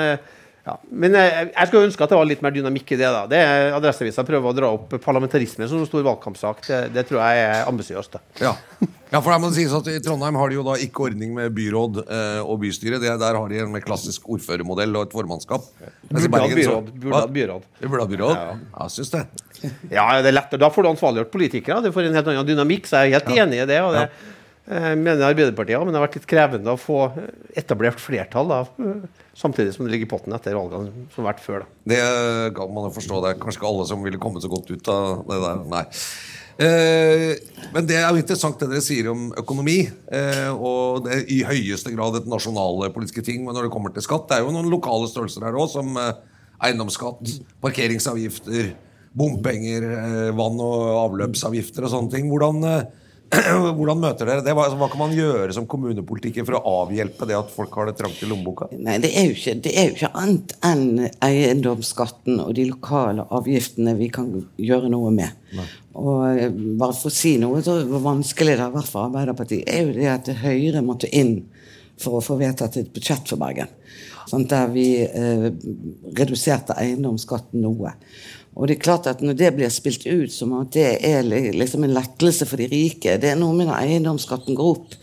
ja. 0.71 0.77
Men 1.03 1.17
jeg, 1.19 1.49
jeg 1.51 1.69
skulle 1.69 1.89
ønske 1.89 2.07
at 2.07 2.13
det 2.13 2.19
var 2.21 2.29
litt 2.29 2.43
mer 2.45 2.55
dynamikk 2.55 2.95
i 2.95 2.99
det. 3.01 3.11
da. 3.11 3.23
Det 3.31 3.41
Adresseavisa 3.77 4.25
prøver 4.27 4.51
å 4.51 4.57
dra 4.57 4.71
opp 4.77 4.95
parlamentarisme 5.03 5.69
som 5.71 5.83
en 5.83 5.89
stor 5.89 6.05
valgkampsak. 6.07 6.63
Det, 6.69 6.81
det 6.95 7.05
tror 7.09 7.21
jeg 7.25 7.45
er 7.49 7.63
ambisiøst. 7.67 8.17
Ja. 8.41 8.55
ja, 9.11 9.19
for 9.19 9.33
der 9.33 9.43
må 9.43 9.51
det 9.51 9.59
sies 9.59 9.75
at 9.77 9.91
I 9.91 9.99
Trondheim 10.05 10.39
har 10.41 10.53
de 10.53 10.59
jo 10.61 10.65
da 10.67 10.79
ikke 10.87 11.09
ordning 11.09 11.35
med 11.37 11.53
byråd 11.57 12.03
eh, 12.07 12.41
og 12.45 12.63
bystyre. 12.65 13.03
Det, 13.03 13.13
der 13.23 13.39
har 13.41 13.53
de 13.53 13.63
en 13.67 13.79
klassisk 13.85 14.29
ordførermodell 14.31 14.95
og 14.97 15.09
et 15.09 15.17
formannskap. 15.19 15.71
Burde 16.11 16.33
byråd. 16.33 16.91
Byråd. 16.97 17.71
Byråd? 18.15 18.37
Ja. 18.37 18.59
Jeg 18.85 18.97
syns 18.99 19.15
det. 19.17 19.25
Ja, 19.93 20.09
det 20.23 20.31
er 20.31 20.39
lett. 20.39 20.61
Da 20.61 20.71
får 20.73 20.87
du 20.87 20.95
ansvarliggjort 20.95 21.33
politikere. 21.35 21.83
Du 21.85 21.91
får 21.95 22.09
en 22.09 22.21
helt 22.21 22.31
annen 22.33 22.49
dynamikk. 22.49 22.87
Så 22.89 23.03
jeg 23.03 23.11
er 23.11 23.19
helt 23.21 23.35
enig 23.45 23.65
i 23.65 23.67
det. 23.69 23.83
og 23.85 23.97
det 23.97 24.07
eh, 24.09 24.29
mener 24.71 25.27
Arbeiderpartiet 25.27 25.77
også, 25.77 25.87
men 25.87 25.95
det 25.95 25.99
har 25.99 26.07
vært 26.07 26.19
litt 26.21 26.29
krevende 26.31 26.75
å 26.75 26.79
få 26.81 26.99
etablert 27.59 28.03
flertall 28.03 28.51
da, 28.53 28.61
eh, 28.79 29.23
samtidig 29.35 29.75
som 29.75 29.87
det 29.87 29.95
ligger 29.95 30.07
i 30.07 30.11
potten 30.11 30.37
etter 30.37 30.59
valgene 30.59 31.09
som 31.15 31.25
har 31.25 31.33
vært 31.33 31.45
før. 31.45 31.65
da. 31.65 31.95
Det 31.95 32.03
kan 32.57 32.75
man 32.75 32.87
jo 32.87 32.97
forstå. 32.99 33.23
Det 33.25 33.33
er 33.33 33.41
kanskje 33.41 33.61
ikke 33.61 33.71
alle 33.73 33.87
som 33.89 34.05
ville 34.05 34.21
kommet 34.23 34.45
så 34.45 34.53
godt 34.53 34.71
ut 34.71 34.93
av 34.93 35.25
det 35.27 35.41
der. 35.47 35.65
Nei. 35.73 35.85
Eh, 36.61 37.39
men 37.73 37.87
det 37.89 37.97
er 37.97 38.11
jo 38.11 38.21
interessant 38.21 38.61
det 38.61 38.69
dere 38.69 38.85
sier 38.85 39.09
om 39.11 39.31
økonomi. 39.41 39.79
Eh, 40.13 40.51
og 40.53 41.07
det 41.07 41.15
er 41.15 41.33
i 41.33 41.41
høyeste 41.49 41.93
grad 41.95 42.19
et 42.21 42.29
nasjonale 42.29 42.93
politiske 42.93 43.25
ting. 43.25 43.45
Men 43.45 43.57
når 43.57 43.67
det 43.67 43.73
kommer 43.75 43.95
til 43.95 44.05
skatt, 44.05 44.29
det 44.29 44.39
er 44.39 44.45
jo 44.45 44.53
noen 44.53 44.71
lokale 44.71 45.09
størrelser 45.09 45.47
her 45.49 45.57
òg, 45.57 45.71
som 45.73 45.97
eh, 45.97 46.13
eiendomsskatt, 46.69 47.33
parkeringsavgifter, 47.65 48.75
bompenger, 49.17 49.87
eh, 49.97 50.31
vann- 50.37 50.61
og 50.61 50.83
avløpsavgifter 51.09 51.87
og 51.87 51.95
sånne 51.95 52.13
ting. 52.13 52.29
Hvordan, 52.29 52.65
eh, 52.69 53.00
hvordan 53.77 54.01
møter 54.03 54.27
dere 54.27 54.43
det? 54.43 54.55
Hva, 54.57 54.64
hva 54.75 54.88
kan 54.90 55.01
man 55.01 55.12
gjøre 55.14 55.55
som 55.55 55.66
kommunepolitiker 55.71 56.47
for 56.47 56.59
å 56.59 56.75
avhjelpe 56.83 57.29
det 57.31 57.37
at 57.38 57.53
folk 57.55 57.77
har 57.79 57.90
det 57.90 57.95
trangt 58.01 58.19
i 58.25 58.29
lommeboka? 58.31 58.71
Nei, 58.75 58.97
det 59.03 59.12
er, 59.14 59.31
ikke, 59.31 59.55
det 59.62 59.75
er 59.75 59.87
jo 59.88 59.97
ikke 59.99 60.12
annet 60.19 60.57
enn 60.66 61.05
eiendomsskatten 61.27 62.43
og 62.43 62.57
de 62.59 62.66
lokale 62.73 63.29
avgiftene 63.31 63.95
vi 64.01 64.11
kan 64.14 64.33
gjøre 64.59 64.90
noe 64.90 65.12
med. 65.14 65.62
Og 66.01 66.27
eh, 66.33 66.51
bare 66.51 66.97
for 66.97 67.11
å 67.11 67.14
si 67.14 67.37
noe 67.43 67.62
så 67.66 67.79
vanskelig 68.03 68.57
det 68.57 68.64
har 68.64 68.75
vært 68.75 68.90
for 68.90 69.07
Arbeiderpartiet, 69.07 69.66
er 69.71 69.87
jo 69.87 69.97
det 69.97 70.11
at 70.11 70.33
Høyre 70.43 70.83
måtte 70.87 71.11
inn 71.14 71.37
for 72.01 72.19
å 72.19 72.25
få 72.25 72.38
vedtatt 72.40 72.81
et 72.81 72.90
budsjett 72.95 73.31
for 73.31 73.40
Bergen. 73.40 73.71
Sånn, 74.31 74.47
der 74.51 74.69
vi 74.71 74.87
eh, 75.03 75.49
reduserte 76.19 76.77
eiendomsskatten 76.79 77.62
noe. 77.64 77.95
Og 78.57 78.67
det 78.67 78.77
er 78.77 78.83
klart 78.83 79.07
at 79.07 79.23
Når 79.23 79.37
det 79.39 79.55
blir 79.57 79.71
spilt 79.73 80.07
ut 80.07 80.33
som 80.35 80.53
at 80.59 80.73
det 80.75 80.89
er 81.07 81.23
liksom 81.25 81.87
en 81.87 81.95
lettelse 81.95 82.49
for 82.49 82.61
de 82.61 82.67
rike 82.71 83.19
Det 83.23 83.31
er 83.31 83.39
noe 83.39 83.55
med 83.57 83.71
når 83.71 83.79
eiendomsskatten 83.85 84.59
går 84.59 84.73
opp 84.75 84.99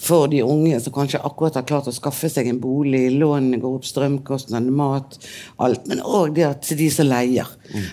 for 0.00 0.28
de 0.32 0.40
unge 0.42 0.80
som 0.80 0.92
kanskje 0.92 1.20
akkurat 1.24 1.58
har 1.58 1.66
klart 1.68 1.88
å 1.90 1.92
skaffe 1.92 2.30
seg 2.32 2.48
en 2.48 2.60
bolig, 2.62 3.02
lånene 3.12 3.60
går 3.60 3.74
opp, 3.76 3.84
strømkostnadene, 3.84 4.72
mat, 4.72 5.18
alt. 5.60 5.84
Men 5.90 6.00
òg 6.00 6.32
det 6.38 6.46
at 6.48 6.70
de 6.78 6.88
som 6.92 7.08
leier. 7.10 7.48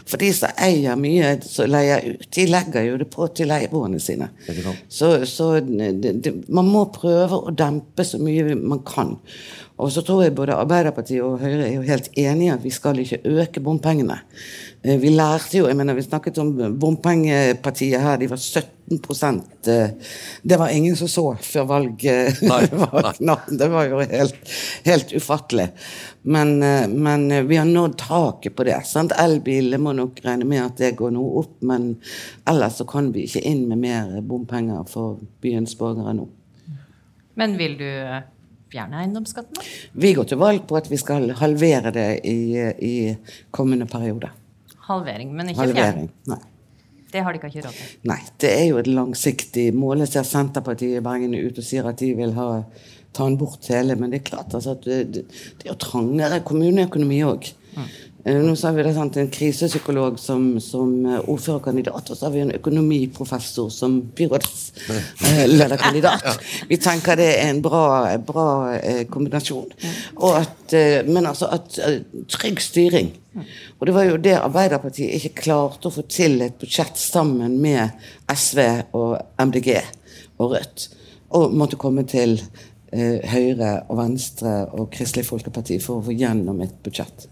For 0.08 0.22
de 0.22 0.32
som 0.36 0.56
eier 0.64 0.96
mye, 1.00 1.34
som 1.44 1.68
leier 1.68 2.06
ut, 2.14 2.24
de 2.38 2.48
legger 2.48 2.88
jo 2.88 2.98
det 3.04 3.10
på 3.12 3.28
til 3.36 3.52
leieboerne 3.52 4.00
sine. 4.00 4.30
Så, 4.88 5.12
så 5.28 5.58
det, 5.60 6.14
det, 6.24 6.36
man 6.48 6.72
må 6.72 6.88
prøve 6.96 7.42
å 7.42 7.56
dempe 7.56 8.08
så 8.08 8.22
mye 8.24 8.56
man 8.56 8.86
kan. 8.88 9.18
Og 9.78 9.92
så 9.94 10.02
tror 10.02 10.24
jeg 10.24 10.34
både 10.34 10.56
Arbeiderpartiet 10.58 11.22
og 11.22 11.38
Høyre 11.42 11.68
er 11.68 11.76
jo 11.76 11.84
helt 11.86 12.10
enige 12.18 12.54
at 12.56 12.64
vi 12.64 12.72
skal 12.74 12.98
ikke 12.98 13.20
øke 13.30 13.62
bompengene. 13.62 14.16
Eh, 14.82 14.98
Vi 15.02 15.10
lærte 15.14 15.60
jo, 15.60 15.68
jeg 15.68 15.78
mener 15.78 15.94
vi 15.94 16.02
snakket 16.02 16.38
om 16.42 16.56
bompengepartiet 16.80 18.02
her, 18.02 18.18
de 18.18 18.30
var 18.30 18.38
17 18.38 18.98
eh, 19.68 19.90
Det 20.44 20.58
var 20.58 20.70
ingen 20.70 20.96
som 20.96 21.08
så 21.08 21.36
før 21.42 21.68
valg, 21.70 22.06
eh, 22.06 22.34
valgnatten. 22.94 23.58
Det 23.58 23.68
var 23.70 23.86
jo 23.86 24.00
helt, 24.00 24.40
helt 24.86 25.14
ufattelig. 25.14 25.68
Men, 26.24 26.58
men 27.04 27.48
vi 27.48 27.56
har 27.56 27.66
nådd 27.66 27.98
taket 27.98 28.56
på 28.56 28.66
det. 28.68 28.80
sant? 28.86 29.14
Elbilene 29.14 29.78
må 29.78 29.94
nok 29.94 30.18
regne 30.26 30.46
med 30.46 30.64
at 30.64 30.82
det 30.82 30.96
går 30.98 31.14
noe 31.16 31.44
opp, 31.44 31.54
men 31.62 31.94
ellers 32.50 32.82
så 32.82 32.88
kan 32.90 33.12
vi 33.14 33.28
ikke 33.28 33.46
inn 33.46 33.68
med 33.70 33.80
mer 33.86 34.18
bompenger 34.26 34.90
for 34.90 35.22
byens 35.42 35.78
borgere 35.78 36.18
nå. 36.18 36.26
Men 37.38 37.54
vil 37.62 37.78
du 37.78 37.88
fjerne 38.72 39.02
eiendomsskatten? 39.04 39.64
Vi 39.94 40.14
går 40.18 40.28
til 40.32 40.42
valg 40.42 40.68
på 40.70 40.78
at 40.80 40.90
vi 40.92 41.00
skal 41.00 41.32
halvere 41.40 41.94
det 41.96 42.10
i, 42.28 42.38
i 42.84 42.96
kommende 43.52 43.88
periode. 43.90 44.32
Halvering, 44.88 45.34
men 45.36 45.52
ikke 45.52 45.66
Halvering. 45.66 46.08
fjerne. 46.08 46.36
Nei. 46.36 46.44
Det 47.12 47.24
har 47.24 47.34
de 47.34 47.40
ikke 47.40 47.64
råd 47.64 47.72
til. 47.72 47.92
Nei, 48.10 48.20
det 48.44 48.50
er 48.52 48.66
jo 48.68 48.80
et 48.82 48.90
langsiktig 48.92 49.70
mål. 49.76 50.04
Jeg 50.04 50.12
ser 50.12 50.28
Senterpartiet 50.28 51.00
i 51.00 51.04
Bergen 51.04 51.36
ut 51.38 51.60
og 51.60 51.66
sier 51.66 51.88
at 51.88 52.02
de 52.02 52.12
vil 52.18 52.34
ha, 52.36 52.48
ta 53.16 53.28
den 53.30 53.38
bort 53.40 53.70
hele. 53.72 53.96
Men 54.00 54.12
det 54.12 54.22
er 54.22 54.28
klart 54.34 54.56
altså, 54.58 54.76
at 54.76 54.84
det, 54.88 55.00
det, 55.16 55.24
er 55.64 55.72
jo 55.72 55.78
trangere 55.82 56.42
kommuneøkonomi 56.48 57.22
òg. 57.28 57.48
Nå 58.28 58.56
så 58.56 58.68
har 58.68 58.74
vi 58.76 58.84
det, 58.84 58.94
sant, 58.96 59.18
en 59.18 59.30
krisepsykolog 59.32 60.20
som, 60.20 60.60
som 60.60 61.06
eh, 61.06 61.30
ordførerkandidat, 61.32 62.10
og 62.12 62.18
så 62.18 62.26
har 62.26 62.32
vi 62.34 62.42
en 62.44 62.56
økonomiprofessor 62.58 63.70
som 63.72 64.02
byrådslederkandidat. 64.18 66.24
Vi 66.68 66.78
tenker 66.84 67.16
det 67.16 67.30
er 67.38 67.50
en 67.54 67.62
bra, 67.64 68.18
bra 68.28 68.76
eh, 68.76 69.08
kombinasjon. 69.08 69.72
At, 70.28 70.74
eh, 70.76 71.08
men 71.08 71.26
altså 71.30 71.48
at 71.56 71.80
eh, 71.80 72.02
trygg 72.28 72.60
styring. 72.64 73.14
Og 73.80 73.88
det 73.88 73.94
var 73.96 74.04
jo 74.10 74.18
det 74.20 74.36
Arbeiderpartiet 74.42 75.14
ikke 75.16 75.42
klarte 75.46 75.88
å 75.88 75.94
få 75.94 76.02
til 76.12 76.42
et 76.44 76.60
budsjett 76.60 76.98
sammen 77.00 77.62
med 77.64 77.90
SV 78.34 78.60
og 78.98 79.18
MDG 79.40 79.70
og 80.42 80.52
Rødt. 80.58 80.90
Og 81.38 81.54
måtte 81.56 81.80
komme 81.80 82.04
til 82.10 82.42
eh, 82.92 83.24
Høyre 83.32 83.88
og 83.88 83.98
Venstre 84.02 84.68
og 84.74 84.92
Kristelig 84.92 85.26
Folkeparti 85.32 85.80
for 85.84 86.02
å 86.02 86.06
få 86.10 86.14
gjennom 86.18 86.62
et 86.66 86.76
budsjett. 86.84 87.28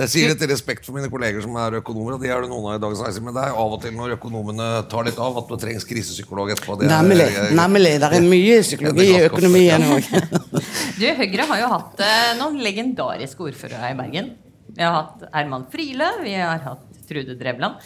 Jeg 0.00 0.08
sier 0.08 0.30
det 0.32 0.38
til 0.40 0.48
respekt 0.48 0.86
for 0.88 0.96
mine 0.96 1.10
kolleger 1.12 1.42
som 1.44 1.56
er 1.60 1.76
økonomer, 1.80 2.14
og 2.16 2.22
de 2.24 2.30
er 2.32 2.40
det 2.44 2.48
noen 2.50 2.66
av 2.70 2.78
i 2.78 2.82
dagens 2.82 3.02
reise, 3.04 3.20
men 3.24 3.34
det 3.36 3.42
er 3.44 3.56
av 3.60 3.74
og 3.76 3.80
til 3.82 3.92
når 3.96 4.14
økonomene 4.16 4.68
tar 4.88 5.04
litt 5.08 5.18
av, 5.20 5.36
at 5.42 5.50
det 5.52 5.58
trengs 5.66 5.84
krisepsykolog 5.88 6.52
etterpå. 6.54 6.78
Det 6.80 6.88
er- 6.88 6.94
Nemlig. 7.02 7.26
jeg- 7.34 7.54
nemlig. 7.58 7.92
Det 8.00 8.12
er 8.18 8.28
mye 8.32 8.60
psykologi 8.64 9.08
i 9.12 9.20
økonomien 9.28 9.82
òg. 9.92 10.10
Du, 11.00 11.06
Høyre 11.16 11.46
har 11.48 11.58
jo 11.62 11.68
hatt 11.72 12.00
eh, 12.04 12.32
noen 12.40 12.58
legendariske 12.64 13.40
ordførere 13.40 13.92
i 13.92 13.96
Bergen. 13.96 14.32
Vi 14.76 14.82
har 14.82 14.92
hatt 15.02 15.22
Herman 15.34 15.66
Friele, 15.72 16.08
vi 16.22 16.34
har 16.34 16.58
hatt 16.64 16.86
Trude 17.08 17.36
Drevland. 17.40 17.80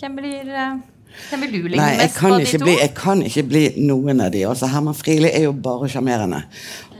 Hvem 0.00 0.16
blir 0.18 0.50
eh, 0.50 0.74
hvem 1.30 1.44
vil 1.44 1.52
du 1.52 1.68
ligge 1.68 1.80
Nei, 1.80 1.96
mest 1.98 2.16
kan, 2.18 2.32
på 2.34 2.38
de 2.40 2.46
to? 2.50 2.64
bli, 2.64 2.74
jeg 2.80 2.92
kan 2.96 3.22
ikke 3.26 3.44
bli 3.50 3.62
noen 3.86 4.22
av 4.24 4.32
de. 4.34 4.42
Altså, 4.48 4.68
Herman 4.72 4.96
Friele 4.98 5.30
er 5.34 5.46
jo 5.46 5.52
bare 5.66 5.88
sjarmerende 5.92 6.42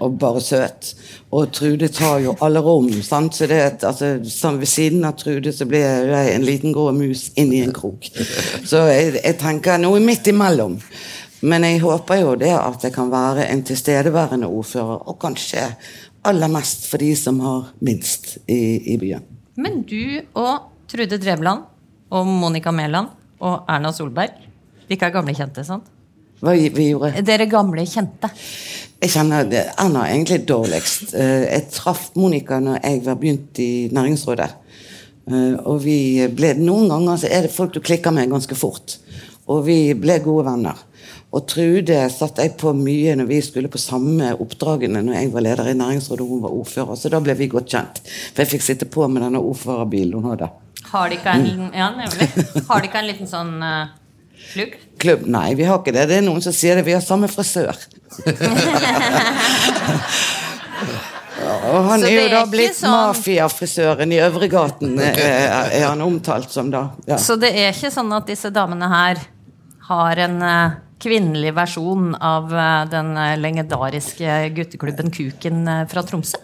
og 0.03 0.19
bare 0.19 0.43
søt. 0.43 0.93
Og 1.35 1.53
Trude 1.55 1.89
tar 1.95 2.21
jo 2.25 2.37
alle 2.45 2.63
rom. 2.65 2.89
Sant? 3.07 3.37
Så 3.39 3.49
det, 3.51 3.61
altså, 3.87 4.15
sånn, 4.29 4.61
ved 4.63 4.71
siden 4.71 5.05
av 5.07 5.17
Trude 5.21 5.53
så 5.55 5.67
blir 5.71 5.85
jeg 6.11 6.35
en 6.35 6.47
liten 6.47 6.75
grå 6.75 6.91
mus 6.97 7.29
inni 7.41 7.63
en 7.65 7.75
krok. 7.75 8.09
Så 8.67 8.85
jeg, 8.91 9.19
jeg 9.21 9.39
tenker 9.43 9.81
noe 9.83 10.03
midt 10.03 10.31
imellom. 10.31 10.79
Men 11.45 11.67
jeg 11.67 11.83
håper 11.83 12.23
jo 12.23 12.35
det 12.41 12.55
at 12.57 12.87
jeg 12.87 12.95
kan 12.95 13.11
være 13.13 13.45
en 13.53 13.63
tilstedeværende 13.69 14.49
ordfører, 14.49 15.03
og 15.05 15.19
kanskje 15.21 15.67
aller 16.25 16.49
mest 16.49 16.87
for 16.89 17.03
de 17.03 17.11
som 17.19 17.41
har 17.45 17.67
minst 17.85 18.39
i, 18.49 18.95
i 18.95 18.97
byen. 19.01 19.27
Men 19.61 19.83
du 19.85 20.23
og 20.41 20.71
Trude 20.89 21.19
Drevland 21.21 21.67
og 22.15 22.27
Monica 22.27 22.73
Mæland 22.73 23.13
og 23.41 23.69
Erna 23.71 23.93
Solberg 23.93 24.37
De 24.89 24.95
ikke 24.97 25.09
er 25.09 25.15
gamle 25.15 25.35
kjente, 25.35 25.65
sant? 25.65 25.87
Hva 26.45 26.53
vi, 26.53 26.91
gjorde? 26.91 27.23
Dere 27.25 27.47
gamle 27.49 27.87
kjente. 27.89 28.29
Jeg 29.01 29.13
kjenner 29.15 29.49
Erna 29.81 30.03
er 30.05 30.13
egentlig 30.13 30.43
dårligst. 30.49 31.15
Eh, 31.17 31.47
Jeg 31.55 31.71
traff 31.73 32.11
Monica 32.21 32.59
når 32.61 32.83
jeg 32.83 33.05
var 33.07 33.17
begynt 33.21 33.61
i 33.65 33.89
næringsrådet. 33.93 34.51
Eh, 35.31 35.55
Og 35.65 35.81
vi 35.85 36.27
ble, 36.29 36.53
noen 36.61 36.91
ganger 36.93 37.23
så 37.23 37.31
er 37.33 37.47
det 37.47 37.55
folk 37.55 37.73
du 37.73 37.81
klikker 37.81 38.13
med 38.13 38.29
ganske 38.33 38.55
fort. 38.59 38.99
Og 39.49 39.65
vi 39.67 39.95
ble 39.95 40.19
gode 40.25 40.45
venner. 40.51 40.77
Og 41.35 41.47
Trude 41.51 41.97
satte 42.15 42.45
jeg 42.45 42.55
på 42.61 42.71
mye 42.79 43.17
når 43.19 43.27
vi 43.27 43.41
skulle 43.43 43.71
på 43.73 43.81
samme 43.81 44.35
oppdragene 44.39 45.03
når 45.03 45.17
jeg 45.19 45.33
var 45.33 45.43
leder 45.49 45.71
i 45.73 45.79
næringsrådet 45.79 46.23
og 46.23 46.29
hun 46.29 46.45
var 46.45 46.55
ordfører. 46.55 46.95
Så 46.97 47.11
da 47.11 47.21
ble 47.25 47.35
vi 47.41 47.49
godt 47.51 47.73
kjent. 47.73 48.03
For 48.05 48.45
jeg 48.45 48.53
fikk 48.55 48.63
sitte 48.69 48.87
på 48.87 49.09
med 49.09 49.25
denne 49.25 49.41
ordførerbilen 49.43 50.21
hun 50.21 50.31
hadde. 50.31 50.51
Har 50.93 51.11
de 51.11 51.19
ikke 51.19 51.35
en, 51.35 51.71
ja. 51.75 51.89
Har 52.69 52.81
de 52.81 52.89
ikke 52.91 53.01
en 53.01 53.09
liten 53.09 53.29
sånn 53.31 53.55
uh, 53.63 53.89
klubb? 54.53 54.77
Klubb? 55.03 55.25
Nei, 55.27 55.49
vi 55.59 55.67
har 55.69 55.81
ikke 55.81 55.95
det. 55.97 56.07
Det 56.11 56.21
er 56.21 56.27
noen 56.27 56.43
som 56.45 56.55
sier 56.55 56.79
det. 56.79 56.85
Vi 56.87 56.95
har 56.95 57.03
samme 57.05 57.29
frisør. 57.33 57.75
Og 61.45 61.85
han 61.89 62.05
er, 62.05 62.09
er 62.09 62.15
jo 62.15 62.29
da 62.33 62.43
blitt 62.49 62.77
sånn- 62.79 62.93
mafiafrisøren 62.95 64.13
i 64.15 64.21
Øvregaten, 64.23 64.95
er, 65.03 65.19
er 65.75 65.87
han 65.89 66.03
omtalt 66.05 66.53
som 66.53 66.71
da. 66.73 66.87
Ja. 67.09 67.19
Så 67.21 67.37
det 67.41 67.51
er 67.53 67.73
ikke 67.73 67.91
sånn 67.93 68.13
at 68.17 68.29
disse 68.31 68.51
damene 68.55 68.89
her 68.93 69.21
har 69.89 70.21
en 70.25 70.37
eh, 70.43 70.77
kvinnelig 71.05 71.53
versjon 71.57 72.15
av 72.17 72.53
eh, 72.55 72.83
den 72.93 73.13
eh, 73.21 73.37
legendariske 73.41 74.37
gutteklubben 74.57 75.13
Kuken 75.13 75.67
eh, 75.69 75.83
fra 75.91 76.05
Tromsø? 76.07 76.41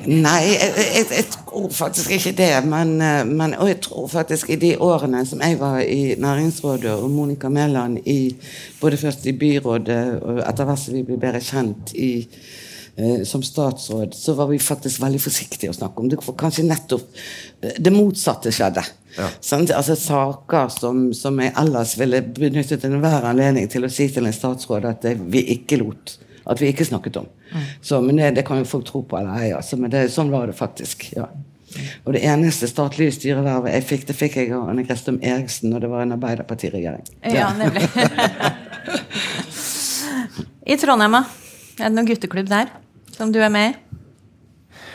Nei, 0.00 0.40
jeg, 0.48 0.70
jeg, 0.80 1.06
jeg 1.12 1.26
tror 1.34 1.68
faktisk 1.76 2.14
ikke 2.16 2.32
det. 2.38 2.52
Men, 2.66 2.94
men, 3.28 3.54
og 3.60 3.68
jeg 3.68 3.82
tror 3.84 4.08
faktisk 4.10 4.48
i 4.50 4.56
de 4.60 4.72
årene 4.80 5.20
som 5.28 5.42
jeg 5.44 5.58
var 5.60 5.82
i 5.84 6.16
næringsrådet, 6.18 6.94
og 6.96 7.12
Monica 7.12 7.50
Mæland 7.52 8.00
i 8.08 8.32
både 8.80 8.96
først 9.00 9.28
i 9.28 9.36
byrådet 9.36 10.00
og 10.22 10.40
etter 10.40 10.70
hvert 10.70 10.80
som 10.80 10.96
vi 10.96 11.04
ble 11.04 11.20
bedre 11.20 11.42
kjent 11.44 11.92
i 12.00 12.10
som 13.24 13.40
statsråd, 13.44 14.16
så 14.16 14.34
var 14.36 14.48
vi 14.50 14.58
faktisk 14.60 15.00
veldig 15.00 15.20
forsiktige 15.22 15.70
å 15.72 15.76
snakke 15.76 16.02
om 16.02 16.08
det. 16.10 16.18
For 16.24 16.36
kanskje 16.36 16.66
nettopp 16.66 17.20
det 17.60 17.92
motsatte 17.94 18.52
skjedde. 18.52 18.82
Sant? 19.40 19.72
Altså 19.74 19.96
Saker 19.98 20.70
som, 20.74 21.08
som 21.16 21.38
jeg 21.42 21.54
ellers 21.58 21.96
ville 21.98 22.22
benyttet 22.36 22.84
enhver 22.86 23.26
anledning 23.30 23.68
til 23.70 23.86
å 23.86 23.92
si 23.92 24.08
til 24.12 24.28
en 24.28 24.36
statsråd 24.36 24.86
at 24.88 25.04
det, 25.06 25.16
vi 25.32 25.44
ikke 25.56 25.80
lot. 25.82 26.16
At 26.50 26.62
vi 26.62 26.70
ikke 26.72 26.86
snakket 26.88 27.20
om. 27.20 27.28
Så, 27.82 28.00
men 28.00 28.18
det, 28.18 28.34
det 28.38 28.46
kan 28.46 28.60
jo 28.62 28.68
folk 28.68 28.86
tro 28.88 29.02
på 29.06 29.18
eller 29.18 29.42
ei. 29.42 29.52
Altså, 29.56 29.78
men 29.80 29.92
det, 29.92 30.08
sånn 30.14 30.32
var 30.32 30.50
det 30.50 30.56
faktisk. 30.58 31.10
ja. 31.16 31.28
Og 32.04 32.14
det 32.16 32.24
eneste 32.26 32.66
statlige 32.66 33.14
styrevervet 33.14 33.76
jeg 33.76 33.86
fikk, 33.86 34.06
det 34.08 34.16
fikk 34.18 34.38
jeg 34.40 34.54
av 34.56 34.70
Anne 34.72 34.82
Kristum 34.88 35.20
Eriksen, 35.22 35.70
og 35.74 35.84
det 35.84 35.90
var 35.92 36.02
en 36.02 36.16
Arbeiderpartiregjering. 36.16 37.04
Ja, 37.30 37.52
nemlig. 37.54 37.86
I 40.70 40.78
Trondheim? 40.80 41.14
Er 41.20 41.86
det 41.86 41.94
noen 41.94 42.10
gutteklubb 42.10 42.50
der 42.50 42.74
som 43.14 43.30
du 43.34 43.38
er 43.42 43.52
med 43.54 43.70
i? 43.70 43.89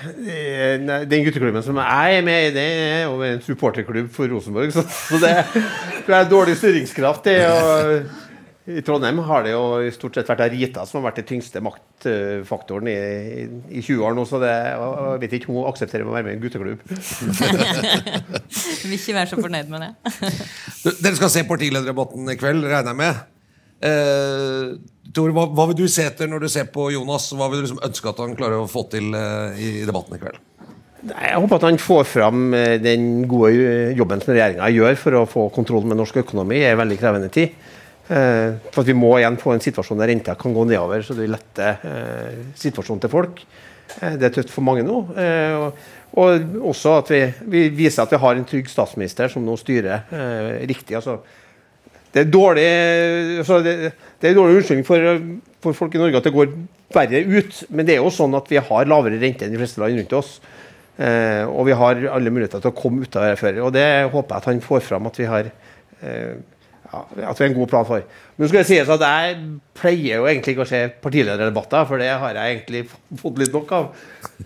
Den 0.06 1.26
gutteklubben 1.26 1.64
som 1.66 1.80
jeg 1.82 2.20
er 2.20 2.26
med 2.26 2.50
i, 2.50 2.54
det 2.56 2.66
er 2.66 3.02
jo 3.06 3.18
en 3.26 3.42
supporterklubb 3.46 4.12
for 4.14 4.32
Rosenborg. 4.32 4.72
Så, 4.76 4.86
så 4.90 5.20
det 5.22 5.34
tror 5.54 6.16
jeg 6.16 6.20
er 6.20 6.30
dårlig 6.32 6.56
styringskraft. 6.60 7.28
Det, 7.28 7.36
og 7.50 8.76
I 8.76 8.82
Trondheim 8.86 9.20
har 9.28 9.46
det 9.46 9.52
jo 9.54 9.64
i 9.86 9.92
stort 9.94 10.18
sett 10.18 10.30
vært 10.32 10.48
Rita 10.54 10.86
som 10.90 11.00
har 11.00 11.12
vært 11.12 11.20
den 11.22 11.28
tyngste 11.30 11.62
maktfaktoren 11.66 12.90
i, 12.90 12.96
i, 12.96 13.46
i 13.78 13.84
20 13.84 14.06
år 14.08 14.18
nå. 14.18 14.26
Så 14.30 14.42
det, 14.42 14.56
og 14.82 14.96
jeg 15.16 15.22
vet 15.26 15.38
ikke 15.40 15.52
om 15.54 15.60
hun 15.62 15.70
aksepterer 15.70 16.08
å 16.08 16.16
være 16.16 16.26
med 16.28 16.34
i 16.34 16.38
en 16.40 16.44
gutteklubb. 16.46 16.80
Vil 18.82 18.98
ikke 18.98 19.18
være 19.20 19.30
så 19.32 19.40
fornøyd 19.40 19.70
med 19.74 19.86
det. 19.86 19.92
Dere 21.04 21.16
skal 21.20 21.32
se 21.34 21.46
partilederdebatten 21.50 22.34
i 22.34 22.38
kveld, 22.42 22.66
regner 22.72 22.94
jeg 22.94 23.02
med. 23.04 23.24
Eh, 23.86 24.76
Tor, 25.14 25.30
hva, 25.36 25.46
hva 25.54 25.68
vil 25.70 25.78
du 25.84 25.86
se 25.92 26.06
etter 26.08 26.28
når 26.32 26.46
du 26.46 26.50
ser 26.52 26.66
på 26.74 26.88
Jonas? 26.94 27.28
Hva 27.38 27.48
vil 27.52 27.62
du 27.62 27.66
liksom 27.68 27.82
ønske 27.86 28.10
at 28.10 28.22
han 28.24 28.34
klarer 28.38 28.64
å 28.64 28.70
få 28.70 28.86
til 28.92 29.14
eh, 29.16 29.60
i 29.62 29.70
debatten 29.86 30.18
i 30.18 30.22
kveld? 30.22 30.40
Jeg 31.06 31.36
håper 31.38 31.60
at 31.60 31.66
han 31.68 31.78
får 31.82 32.08
fram 32.10 32.48
eh, 32.58 32.78
den 32.82 33.26
gode 33.30 33.52
eh, 33.54 33.92
jobben 33.98 34.24
som 34.24 34.34
regjeringa 34.34 34.72
gjør 34.74 34.98
for 34.98 35.20
å 35.20 35.26
få 35.30 35.44
kontroll 35.54 35.86
med 35.86 36.00
norsk 36.02 36.18
økonomi 36.24 36.58
i 36.64 36.66
en 36.72 36.80
veldig 36.82 36.98
krevende 37.02 37.30
tid. 37.36 37.54
Eh, 38.10 38.58
For 38.74 38.86
Vi 38.88 38.96
må 38.98 39.14
igjen 39.20 39.38
få 39.42 39.54
en 39.54 39.62
situasjon 39.64 40.02
der 40.02 40.10
renta 40.14 40.36
kan 40.42 40.56
gå 40.58 40.66
nedover, 40.72 41.06
så 41.06 41.14
det 41.18 41.30
letter 41.30 41.86
eh, 41.86 42.42
situasjonen 42.58 43.06
til 43.06 43.14
folk. 43.14 43.44
Eh, 44.02 44.18
Det 44.18 44.32
er 44.32 44.36
tøft 44.40 44.54
for 44.56 44.66
mange 44.66 44.84
nå. 44.88 45.04
og- 45.14 45.86
Og 46.16 46.62
også 46.72 46.98
at 47.02 47.10
vi, 47.12 47.18
vi 47.52 47.62
viser 47.76 48.04
at 48.06 48.12
vi 48.14 48.18
har 48.24 48.36
en 48.40 48.46
trygg 48.48 48.70
statsminister 48.72 49.28
som 49.28 49.44
nå 49.44 49.58
styrer 49.60 50.06
riktig. 50.66 50.96
altså 50.96 51.18
det 52.16 52.22
er 52.24 52.32
dårlig 52.32 52.66
altså 53.42 53.60
det, 53.66 53.74
det 54.24 54.30
er 54.30 54.38
dårlig 54.38 54.62
unnskyldning 54.62 54.86
for, 54.88 55.20
for 55.66 55.76
folk 55.76 55.98
i 55.98 56.00
Norge 56.00 56.22
at 56.22 56.28
det 56.30 56.36
går 56.36 56.54
verre 56.96 57.20
ut. 57.28 57.58
Men 57.76 57.88
det 57.88 57.98
er 57.98 58.04
jo 58.04 58.12
sånn 58.14 58.38
at 58.40 58.48
vi 58.52 58.62
har 58.64 58.88
lavere 58.88 59.20
rente 59.20 59.44
enn 59.48 59.52
de 59.54 59.60
fleste 59.60 59.82
land 59.84 59.98
rundt 60.00 60.14
oss. 60.16 60.38
Eh, 60.96 61.44
og 61.52 61.66
vi 61.68 61.76
har 61.76 62.00
alle 62.16 62.32
muligheter 62.32 62.62
til 62.64 62.72
å 62.72 62.78
komme 62.78 63.04
ut 63.04 63.18
av 63.20 63.26
det 63.28 63.40
før. 63.42 63.58
Og 63.68 63.74
det 63.76 63.88
håper 64.14 64.32
jeg 64.32 64.38
at 64.46 64.48
han 64.54 64.62
får 64.64 64.86
fram 64.88 65.10
at 65.10 65.20
vi 65.20 65.28
har 65.28 65.50
eh, 65.52 66.36
ja, 66.86 67.02
at 67.02 67.18
vi 67.18 67.26
har 67.26 67.50
en 67.50 67.58
god 67.58 67.72
plan 67.74 67.88
for. 67.90 68.06
Men 68.38 68.48
skal 68.52 68.62
det 68.62 68.70
sies 68.70 68.92
at 68.96 69.04
jeg 69.04 69.36
pleier 69.76 70.22
jo 70.22 70.30
egentlig 70.32 70.56
ikke 70.56 70.64
å 70.64 70.70
se 70.70 70.82
partilederdebatter, 71.04 71.88
for 71.90 72.00
det 72.00 72.14
har 72.22 72.40
jeg 72.40 72.54
egentlig 72.56 72.86
fått 73.20 73.42
litt 73.44 73.52
nok 73.58 73.74
av. 73.76 73.90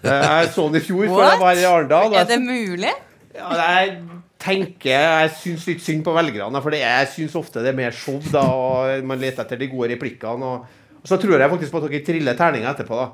Eh, 0.02 0.10
Jeg 0.10 0.50
så 0.56 0.66
den 0.72 0.80
i 0.82 0.86
fjor, 0.88 1.06
for 1.12 1.26
jeg 1.28 1.44
var 1.44 1.62
i 1.62 1.68
Arendal. 1.70 2.18
Er 2.24 2.30
det 2.34 2.40
mulig? 2.42 2.96
ja, 3.38 3.52
jeg 3.62 4.00
tenker 4.40 4.94
Jeg 4.96 5.32
syns 5.42 5.66
litt 5.70 5.82
synd 5.84 6.04
på 6.06 6.16
velgerne. 6.16 6.64
For 6.64 6.76
jeg 6.76 7.10
syns 7.16 7.40
ofte 7.40 7.64
det 7.64 7.74
er 7.74 7.80
mer 7.80 7.96
show, 7.96 8.20
da, 8.32 8.44
og 8.44 9.08
man 9.08 9.20
leter 9.22 9.46
etter 9.46 9.60
de 9.60 9.72
gode 9.72 9.92
replikkene. 9.94 10.54
Og, 10.54 10.86
og 11.00 11.10
så 11.10 11.20
tror 11.22 11.40
jeg 11.40 11.52
faktisk 11.56 11.76
på 11.76 11.82
at 11.82 11.90
dere 11.90 12.06
triller 12.08 12.40
terninger 12.40 12.72
etterpå. 12.72 13.00
da 13.00 13.10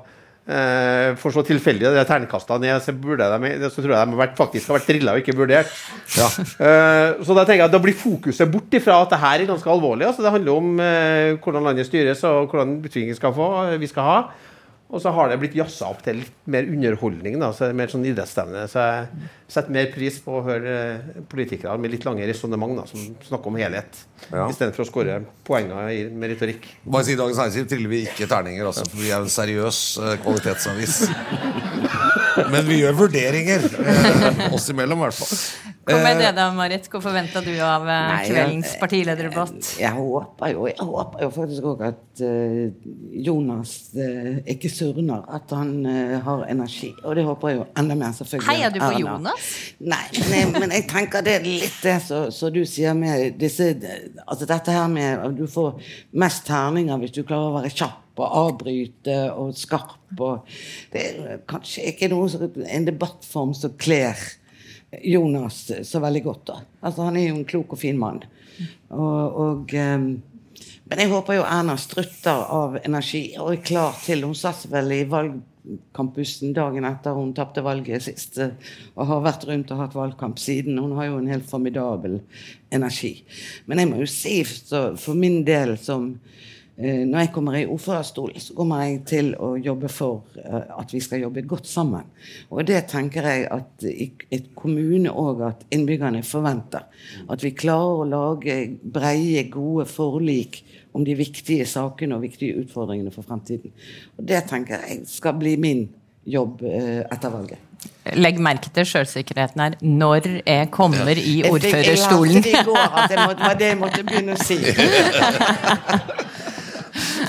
eh, 0.54 1.10
For 1.20 1.34
så 1.34 1.44
tilfeldig 1.46 1.92
de 1.96 2.06
terningkastene 2.08 2.70
er, 2.70 2.80
så, 2.82 2.94
burde 2.94 3.26
de, 3.26 3.52
så 3.66 3.82
tror 3.82 3.96
jeg 3.96 4.12
de 4.12 4.20
vært, 4.22 4.38
faktisk 4.38 4.70
har 4.70 4.78
vært 4.78 4.90
drilla 4.92 5.16
og 5.16 5.22
ikke 5.22 5.36
vurdert. 5.38 5.76
Eh, 6.16 7.10
så 7.26 7.34
da 7.36 7.42
tenker 7.44 7.64
jeg 7.64 7.68
at 7.68 7.74
da 7.74 7.82
blir 7.82 7.98
fokuset 7.98 8.50
bort 8.52 8.74
ifra 8.78 9.00
at 9.02 9.14
det 9.14 9.22
her 9.22 9.42
er 9.42 9.50
ganske 9.50 9.72
alvorlig. 9.72 10.06
Altså, 10.08 10.24
det 10.24 10.34
handler 10.34 10.62
om 10.62 10.82
eh, 10.82 11.36
hvordan 11.42 11.70
landet 11.70 11.90
styres 11.90 12.22
og 12.28 12.52
hvordan 12.52 12.78
betydningen 12.86 13.18
skal 13.18 13.34
få, 13.36 13.50
vi 13.82 13.90
skal 13.90 14.12
ha. 14.12 14.18
Og 14.86 15.00
så 15.02 15.10
har 15.10 15.28
det 15.32 15.40
blitt 15.42 15.56
jazza 15.58 15.88
opp 15.90 15.98
til 16.06 16.20
litt 16.20 16.34
mer 16.46 16.62
underholdning. 16.70 17.40
Da, 17.42 17.48
så 17.52 17.64
er 17.66 17.72
mer 17.74 17.90
sånn 17.90 18.04
idrettsstevne. 18.06 18.68
Så 18.70 18.78
jeg 18.84 19.24
setter 19.50 19.74
mer 19.74 19.88
pris 19.90 20.20
på 20.22 20.36
å 20.38 20.44
høre 20.46 20.74
eh, 20.94 21.22
politikere 21.32 21.74
med 21.82 21.90
litt 21.90 22.06
lange 22.06 22.22
resonnement 22.28 22.84
som 22.86 23.02
snakker 23.26 23.50
om 23.50 23.58
helhet, 23.58 23.98
Ja. 24.30 24.46
istedenfor 24.46 24.84
å 24.84 24.88
skåre 24.88 25.16
poenger 25.44 25.90
i- 25.90 26.06
med 26.14 26.30
retorikk. 26.36 26.68
Bare 26.86 27.04
si 27.04 27.16
Dagens 27.18 27.36
Næringsliv 27.42 27.68
triller 27.68 27.88
vi 27.90 28.04
ikke 28.06 28.28
terninger, 28.30 28.64
altså, 28.70 28.86
for 28.88 29.02
vi 29.02 29.10
er 29.10 29.18
en 29.18 29.26
seriøs 29.28 29.80
eh, 30.06 30.16
kvalitetsavis. 30.22 30.96
Men 32.52 32.66
vi 32.68 32.80
gjør 32.84 32.94
vurderinger, 33.02 33.66
eh, 33.82 34.52
oss 34.54 34.68
imellom 34.70 35.00
i 35.02 35.08
hvert 35.08 35.18
fall. 35.18 35.65
Hva 35.86 36.00
med 36.02 36.18
det 36.18 36.32
da, 36.34 36.48
Marit? 36.50 36.88
Hva 36.90 36.98
forventa 37.04 37.38
du 37.46 37.52
av 37.62 37.84
eh, 37.86 38.06
Nei, 38.10 38.22
kveldens 38.26 38.72
jeg- 38.72 38.80
partilederdebatt? 38.80 39.68
Jeg 39.78 39.92
håper 39.94 40.50
jo, 40.50 40.64
jeg 40.66 40.86
håper 40.88 41.22
jo 41.22 41.28
faktisk 41.36 41.68
òg 41.70 41.84
at 41.86 42.22
eh, 42.26 42.72
Jonas 43.26 43.74
eh, 43.94 44.40
ikke 44.56 44.70
surner. 44.72 45.22
At 45.36 45.52
han 45.54 45.70
eh, 45.86 46.16
har 46.26 46.42
energi. 46.50 46.90
Og 47.04 47.14
det 47.14 47.22
håper 47.28 47.52
jeg 47.52 47.60
jo 47.60 47.66
enda 47.78 47.94
mer, 48.00 48.16
selvfølgelig. 48.18 48.48
Heier 48.50 48.74
du 48.74 48.80
på 48.82 48.88
Erna. 48.88 48.98
Jonas? 49.04 49.46
Nei, 49.78 50.00
men 50.16 50.34
jeg, 50.40 50.48
men 50.56 50.74
jeg 50.74 50.86
tenker 50.90 51.22
det 51.26 51.36
er 51.38 51.46
litt 51.46 51.78
det 51.84 51.94
som 52.34 52.50
du 52.56 52.64
sier 52.66 52.96
med 52.98 53.36
disse 53.38 53.68
Altså 54.26 54.46
dette 54.48 54.74
her 54.74 54.88
med 54.90 55.22
at 55.22 55.36
du 55.38 55.44
får 55.50 55.78
mest 56.18 56.46
terninger 56.48 56.98
hvis 57.02 57.14
du 57.14 57.20
klarer 57.22 57.52
å 57.52 57.54
være 57.60 57.70
kjapp 57.74 58.18
og 58.24 58.34
avbryte 58.40 59.16
og 59.36 59.50
skarp 59.58 60.20
og 60.24 60.46
Det 60.92 61.02
er 61.04 61.40
kanskje 61.50 61.84
ikke 61.92 62.08
noe 62.10 62.48
en 62.72 62.86
debattform 62.88 63.52
som 63.54 63.74
kler 63.78 64.16
Jonas 65.04 65.60
så 65.82 66.00
veldig 66.00 66.22
godt. 66.24 66.46
da. 66.46 66.60
Altså 66.80 67.02
Han 67.08 67.16
er 67.16 67.28
jo 67.28 67.36
en 67.40 67.48
klok 67.48 67.76
og 67.76 67.80
fin 67.80 67.98
mann. 67.98 68.22
Og, 68.88 69.36
og 69.36 69.74
um, 69.76 70.08
men 70.86 71.02
jeg 71.02 71.10
håper 71.10 71.40
jo 71.40 71.44
Erna 71.44 71.74
strutter 71.80 72.46
av 72.54 72.78
energi 72.84 73.24
og 73.42 73.50
er 73.52 73.62
klar 73.66 73.96
til 73.98 74.22
Hun 74.22 74.36
satt 74.38 74.68
vel 74.70 74.92
i 74.94 75.00
valgkampusen 75.10 76.54
dagen 76.54 76.86
etter 76.86 77.16
hun 77.16 77.32
tapte 77.34 77.64
valget 77.66 78.04
sist. 78.06 78.38
eh, 78.38 78.54
Og 78.94 79.08
har 79.10 79.24
vært 79.24 79.48
rundt 79.48 79.72
og 79.74 79.82
hatt 79.82 79.96
valgkamp 79.98 80.38
siden. 80.38 80.78
Hun 80.78 80.94
har 80.96 81.10
jo 81.10 81.18
en 81.18 81.32
helt 81.32 81.48
formidabel 81.50 82.20
energi. 82.70 83.24
Men 83.66 83.82
jeg 83.82 83.90
må 83.90 83.98
jo 84.04 84.06
si 84.06 84.36
for 84.46 85.14
min 85.14 85.42
del 85.44 85.74
som 85.76 86.12
eh, 86.14 86.55
når 86.76 87.22
jeg 87.22 87.30
kommer 87.32 87.54
i 87.56 87.64
ordførerstolen, 87.64 88.40
så 88.40 88.54
kommer 88.56 88.82
jeg 88.84 88.98
til 89.08 89.30
å 89.40 89.54
jobbe 89.56 89.88
for 89.88 90.36
eh, 90.42 90.66
at 90.76 90.90
vi 90.92 91.00
skal 91.00 91.22
jobbe 91.24 91.46
godt 91.48 91.68
sammen. 91.70 92.04
Og 92.52 92.66
det 92.68 92.82
tenker 92.90 93.24
jeg 93.24 93.46
at 93.48 93.86
i 93.88 94.10
et 94.36 94.50
kommune 94.58 95.08
òg 95.08 95.40
at 95.46 95.64
innbyggerne 95.72 96.20
forventer. 96.26 96.84
At 97.32 97.44
vi 97.44 97.54
klarer 97.56 98.02
å 98.02 98.10
lage 98.10 98.58
breie, 98.84 99.46
gode 99.48 99.88
forlik 99.88 100.60
om 100.92 101.04
de 101.04 101.16
viktige 101.16 101.64
sakene 101.68 102.18
og 102.18 102.26
viktige 102.26 102.60
utfordringene 102.60 103.12
for 103.14 103.24
fremtiden. 103.24 103.72
Og 104.18 104.28
det 104.28 104.44
tenker 104.50 104.84
jeg 104.84 105.06
skal 105.08 105.36
bli 105.40 105.56
min 105.60 105.86
jobb 106.28 106.60
eh, 106.68 107.06
etter 107.08 107.32
valget. 107.32 107.64
Legg 108.16 108.38
merke 108.42 108.68
til 108.74 108.84
sjølsikkerheten 108.88 109.62
her 109.62 109.74
når 109.80 110.28
jeg 110.42 110.70
kommer 110.74 111.16
i 111.16 111.38
ordførerstolen. 111.48 112.44
Jeg 112.44 112.44
lærte 112.44 112.50
det 112.50 112.60
i 112.60 112.64
går 112.68 112.86
at 112.86 113.12
det 113.12 113.26
var 113.40 113.60
det 113.60 113.72
jeg 113.72 113.78
måtte 113.80 114.04
begynne 114.04 114.36
å 114.36 114.44
si. 114.44 114.60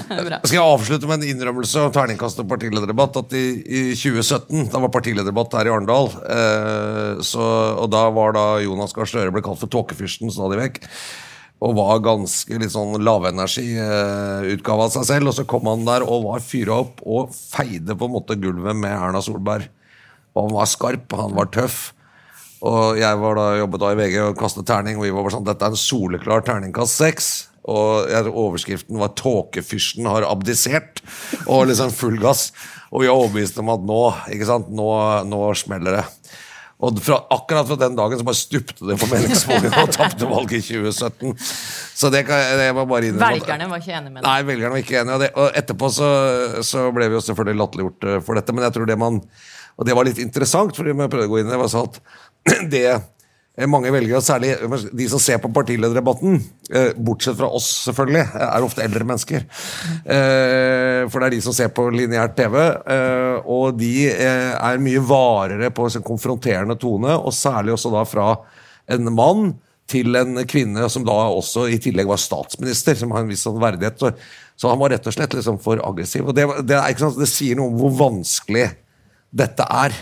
Skal 0.48 0.58
jeg 0.58 0.64
avslutte 0.64 1.10
med 1.10 1.22
en 1.22 1.32
innrømmelse 1.34 1.84
og 1.88 1.94
terningkast 1.96 2.42
og 2.44 2.50
partilederdebatt? 2.52 3.20
At 3.22 3.36
i, 3.38 3.46
i 3.64 3.82
2017, 3.98 4.70
da 4.72 4.82
var 4.84 4.92
partilederdebatt 4.94 5.56
her 5.60 5.70
i 5.70 5.74
Arendal, 5.74 6.12
eh, 6.24 7.38
og 7.38 7.88
da 7.94 8.04
var 8.16 8.36
da 8.38 8.46
Jonas 8.64 8.96
Gahr 8.96 9.10
Støre 9.10 9.34
ble 9.36 9.44
kalt 9.46 9.62
for 9.62 9.72
tåkefyrsten 9.74 10.32
stadig 10.34 10.60
vekk. 10.62 10.86
Og 11.66 11.74
var 11.74 12.04
ganske 12.06 12.60
litt 12.62 12.70
sånn 12.70 13.00
lavenergi-utgave 13.02 14.84
av 14.86 14.94
seg 14.94 15.08
selv. 15.10 15.32
Og 15.32 15.40
så 15.40 15.48
kom 15.50 15.66
han 15.66 15.88
der 15.88 16.06
og 16.06 16.28
var 16.28 16.44
fyra 16.46 16.84
opp 16.84 17.02
og 17.02 17.34
feide 17.34 17.98
på 17.98 18.06
en 18.06 18.14
måte 18.14 18.38
gulvet 18.38 18.78
med 18.78 18.94
Erna 18.94 19.24
Solberg. 19.26 19.66
Og 20.38 20.46
han 20.46 20.54
var 20.54 20.70
skarp, 20.70 21.16
han 21.18 21.34
var 21.34 21.50
tøff. 21.50 21.80
Og 22.68 22.98
jeg 22.98 23.22
var 23.22 23.38
da, 23.38 23.48
jobbet 23.58 23.82
da 23.82 23.90
i 23.94 23.98
VG 24.00 24.16
og 24.22 24.38
kastet 24.38 24.70
terning, 24.70 24.98
og 24.98 25.06
vi 25.06 25.14
var 25.14 25.26
bare 25.26 25.36
sånn 25.36 25.46
Dette 25.46 25.66
er 25.66 25.74
en 25.74 25.82
soleklar 25.82 26.46
terningkast 26.46 27.02
seks. 27.02 27.32
Og 27.68 28.10
jeg, 28.12 28.32
overskriften 28.32 29.00
var 29.02 29.14
'Tåkefyrsten 29.18 30.08
har 30.08 30.28
abdisert'. 30.28 31.04
Og 31.48 31.68
liksom 31.68 31.92
full 31.92 32.20
gass. 32.22 32.52
Og 32.92 33.04
vi 33.04 33.10
er 33.10 33.16
overbevist 33.16 33.60
om 33.60 33.70
at 33.74 33.84
nå, 33.84 34.04
ikke 34.32 34.48
sant, 34.48 34.70
nå, 34.72 34.90
nå 35.28 35.42
smeller 35.60 36.00
det. 36.00 36.06
Og 36.78 37.00
fra, 37.02 37.18
akkurat 37.34 37.66
fra 37.66 37.76
den 37.82 37.96
dagen 37.98 38.20
så 38.20 38.26
bare 38.26 38.38
stupte 38.38 38.86
det 38.86 39.00
på 39.02 39.08
meningsmålingene 39.10 39.82
og 39.82 39.96
tapte 39.96 40.28
valget 40.30 40.60
i 40.60 40.76
2017. 40.78 41.34
Så 41.98 42.12
det 42.14 42.22
kan 42.28 42.38
jeg, 42.38 42.76
var 42.78 42.86
bare 42.86 43.10
innrømme 43.10 43.32
Velgerne 43.34 43.70
var 43.72 43.82
ikke 43.82 43.96
enig 43.98 44.12
med 44.12 44.22
deg. 44.22 44.28
Nei, 44.28 44.44
velgerne 44.46 44.74
var 44.76 44.84
ikke 44.84 45.00
enige. 45.02 45.16
Og, 45.16 45.24
det, 45.24 45.30
og 45.34 45.58
etterpå 45.58 45.90
så, 45.96 46.10
så 46.70 46.84
ble 46.94 47.10
vi 47.10 47.18
jo 47.18 47.24
selvfølgelig 47.26 47.62
latterliggjort 47.64 48.10
eh, 48.12 48.20
for 48.28 48.38
dette. 48.38 48.54
Men 48.54 48.68
jeg 48.68 48.76
tror 48.78 48.92
det 48.92 49.00
man 49.02 49.18
Og 49.78 49.86
det 49.90 49.98
var 49.98 50.06
litt 50.06 50.22
interessant, 50.22 50.78
fordi 50.78 50.94
jeg 50.94 51.10
prøvde 51.14 51.26
å 51.26 51.34
gå 51.34 51.42
inn 51.42 51.50
i 51.50 51.54
det, 51.54 51.60
var 51.62 51.74
sånn 51.74 51.90
at 51.90 52.00
det 52.76 52.86
mange 53.66 53.90
velgere, 53.90 54.22
særlig 54.22 54.52
de 54.94 55.06
som 55.10 55.22
ser 55.22 55.40
på 55.42 55.50
partilederdebatten, 55.50 56.36
eh, 56.70 56.92
bortsett 56.94 57.40
fra 57.40 57.50
oss 57.50 57.66
selvfølgelig, 57.88 58.26
er 58.46 58.66
ofte 58.66 58.84
eldre 58.86 59.08
mennesker. 59.10 59.46
Eh, 60.06 61.08
For 61.10 61.20
det 61.20 61.28
er 61.28 61.34
de 61.34 61.42
som 61.42 61.56
ser 61.58 61.72
på 61.74 61.88
lineært 61.90 62.36
TV, 62.38 62.58
eh, 62.94 63.42
og 63.50 63.80
de 63.80 64.12
eh, 64.12 64.54
er 64.54 64.84
mye 64.84 65.02
varere 65.02 65.72
på 65.74 65.88
en 65.90 66.06
konfronterende 66.06 66.78
tone, 66.78 67.16
og 67.18 67.34
særlig 67.34 67.74
også 67.74 67.94
da 67.96 68.04
fra 68.06 68.28
en 68.94 69.10
mann 69.16 69.56
til 69.88 70.16
en 70.20 70.44
kvinne 70.46 70.90
som 70.92 71.06
da 71.08 71.16
også 71.32 71.66
i 71.72 71.80
tillegg 71.82 72.10
var 72.10 72.20
statsminister, 72.22 72.98
som 73.00 73.14
har 73.16 73.24
en 73.24 73.32
viss 73.32 73.46
sånn 73.48 73.58
verdighet. 73.62 74.04
Så, 74.58 74.68
han 74.68 74.80
var 74.82 74.92
rett 74.94 75.08
og 75.08 75.16
slett 75.16 75.34
liksom 75.34 75.58
for 75.64 75.82
aggressiv. 75.82 76.28
Og 76.28 76.36
det, 76.36 76.46
det, 76.68 76.78
det 76.78 77.30
sier 77.32 77.58
noe 77.58 77.72
om 77.72 77.80
hvor 77.80 77.96
vanskelig 78.06 78.68
dette 79.32 79.64
er. 79.64 79.96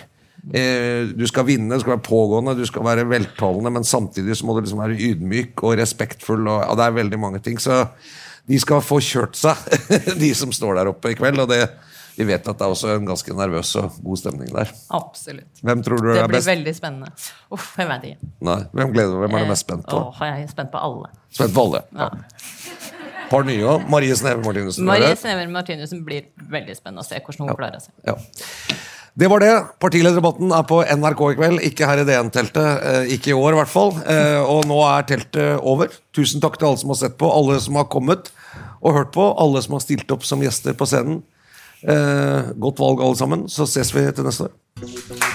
Eh, 0.54 1.10
du 1.18 1.26
skal 1.30 1.48
vinne, 1.48 1.74
du 1.74 1.82
skal 1.82 1.96
være 1.96 2.06
pågående, 2.06 2.54
du 2.58 2.66
skal 2.70 2.86
være 2.86 3.08
veltalende, 3.10 3.72
men 3.74 3.88
samtidig 3.88 4.38
så 4.38 4.46
må 4.46 4.54
du 4.54 4.62
liksom 4.66 4.84
være 4.84 5.00
ydmyk 5.10 5.64
og 5.66 5.78
respektfull. 5.80 6.46
Og, 6.46 6.62
ja, 6.62 6.76
det 6.78 6.86
er 6.86 7.00
veldig 7.00 7.20
mange 7.22 7.42
ting. 7.46 7.58
Så 7.62 7.86
de 8.46 8.60
skal 8.62 8.84
få 8.86 9.00
kjørt 9.02 9.40
seg, 9.40 9.58
de 10.22 10.32
som 10.38 10.54
står 10.54 10.78
der 10.82 10.92
oppe 10.94 11.16
i 11.16 11.18
kveld. 11.18 11.42
Og 11.42 11.50
det, 11.50 11.64
vi 12.20 12.28
vet 12.30 12.46
at 12.46 12.60
det 12.60 12.68
er 12.68 12.76
også 12.76 12.94
en 12.94 13.10
ganske 13.10 13.38
nervøs 13.38 13.74
og 13.82 13.98
god 14.06 14.22
stemning 14.22 14.54
der. 14.54 14.70
Absolutt. 14.94 15.64
Hvem 15.66 15.82
tror 15.88 16.04
du 16.04 16.12
Det 16.14 16.22
er 16.22 16.30
blir 16.32 16.46
veldig 16.46 16.76
spennende. 16.78 17.10
Uff, 17.56 17.72
jeg 17.82 17.90
vet 17.90 18.10
ikke. 18.12 18.34
Nei, 18.46 18.60
hvem 18.78 18.94
gleder 18.94 19.18
du 19.18 19.24
Hvem 19.26 19.40
er 19.40 19.48
du 19.48 19.54
mest 19.56 19.66
spent 19.66 19.90
på? 19.90 20.04
Åh, 20.12 20.22
jeg 20.30 20.46
er 20.46 20.54
spent 20.54 20.72
på 20.76 20.84
alle. 20.90 21.10
Spent 21.34 21.58
på 21.58 21.66
alle. 21.70 21.82
Ja. 21.98 22.12
Par 23.30 23.46
nye 23.48 23.66
òg. 23.66 23.88
Marie 23.90 24.16
Sneve 24.18 24.44
Martinussen. 24.46 24.86
Marie 24.86 25.10
Sneve? 25.10 25.18
Snever 25.24 25.50
Martinussen 25.54 26.04
blir 26.06 26.28
veldig 26.52 26.76
spennende 26.78 27.02
å 27.02 27.08
se 27.08 27.18
hvordan 27.18 27.50
hun 27.50 27.58
klarer 27.58 27.82
seg. 27.82 27.94
Ja. 28.06 28.16
Det 29.16 29.30
var 29.32 29.40
det. 29.40 29.54
Partilederdebatten 29.80 30.52
er 30.52 30.64
på 30.68 30.82
NRK 30.84 31.22
i 31.30 31.36
kveld, 31.38 31.62
ikke 31.70 31.88
her 31.88 32.02
i 32.02 32.08
DN-teltet. 32.08 32.82
Eh, 32.90 33.14
ikke 33.16 33.32
i 33.32 33.38
år, 33.38 33.54
i 33.56 33.60
hvert 33.62 33.72
fall. 33.72 33.94
Eh, 34.12 34.42
og 34.44 34.68
nå 34.68 34.82
er 34.90 35.08
teltet 35.08 35.62
over. 35.64 35.94
Tusen 36.16 36.44
takk 36.44 36.60
til 36.60 36.68
alle 36.68 36.82
som 36.82 36.92
har 36.92 37.00
sett 37.00 37.16
på, 37.22 37.30
alle 37.32 37.56
som 37.64 37.80
har 37.80 37.88
kommet 37.92 38.34
og 38.84 39.00
hørt 39.00 39.16
på, 39.16 39.30
alle 39.40 39.64
som 39.64 39.78
har 39.78 39.86
stilt 39.86 40.12
opp 40.12 40.28
som 40.28 40.44
gjester 40.44 40.76
på 40.76 40.90
scenen. 40.90 41.24
Eh, 41.88 42.52
godt 42.60 42.84
valg, 42.84 43.08
alle 43.08 43.16
sammen. 43.16 43.48
Så 43.48 43.70
ses 43.72 43.96
vi 43.96 44.04
til 44.12 44.28
neste 44.28 44.50
år. 44.50 45.35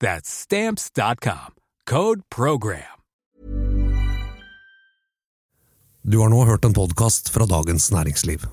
That's 0.00 0.30
stamps.com. 0.30 1.54
Code 1.90 2.22
program. 2.28 2.98
Du 6.02 6.18
har 6.18 6.28
nå 6.28 6.44
hørt 6.44 6.64
en 6.64 6.74
podkast 6.74 7.28
fra 7.28 7.46
Dagens 7.46 7.90
Næringsliv. 7.92 8.46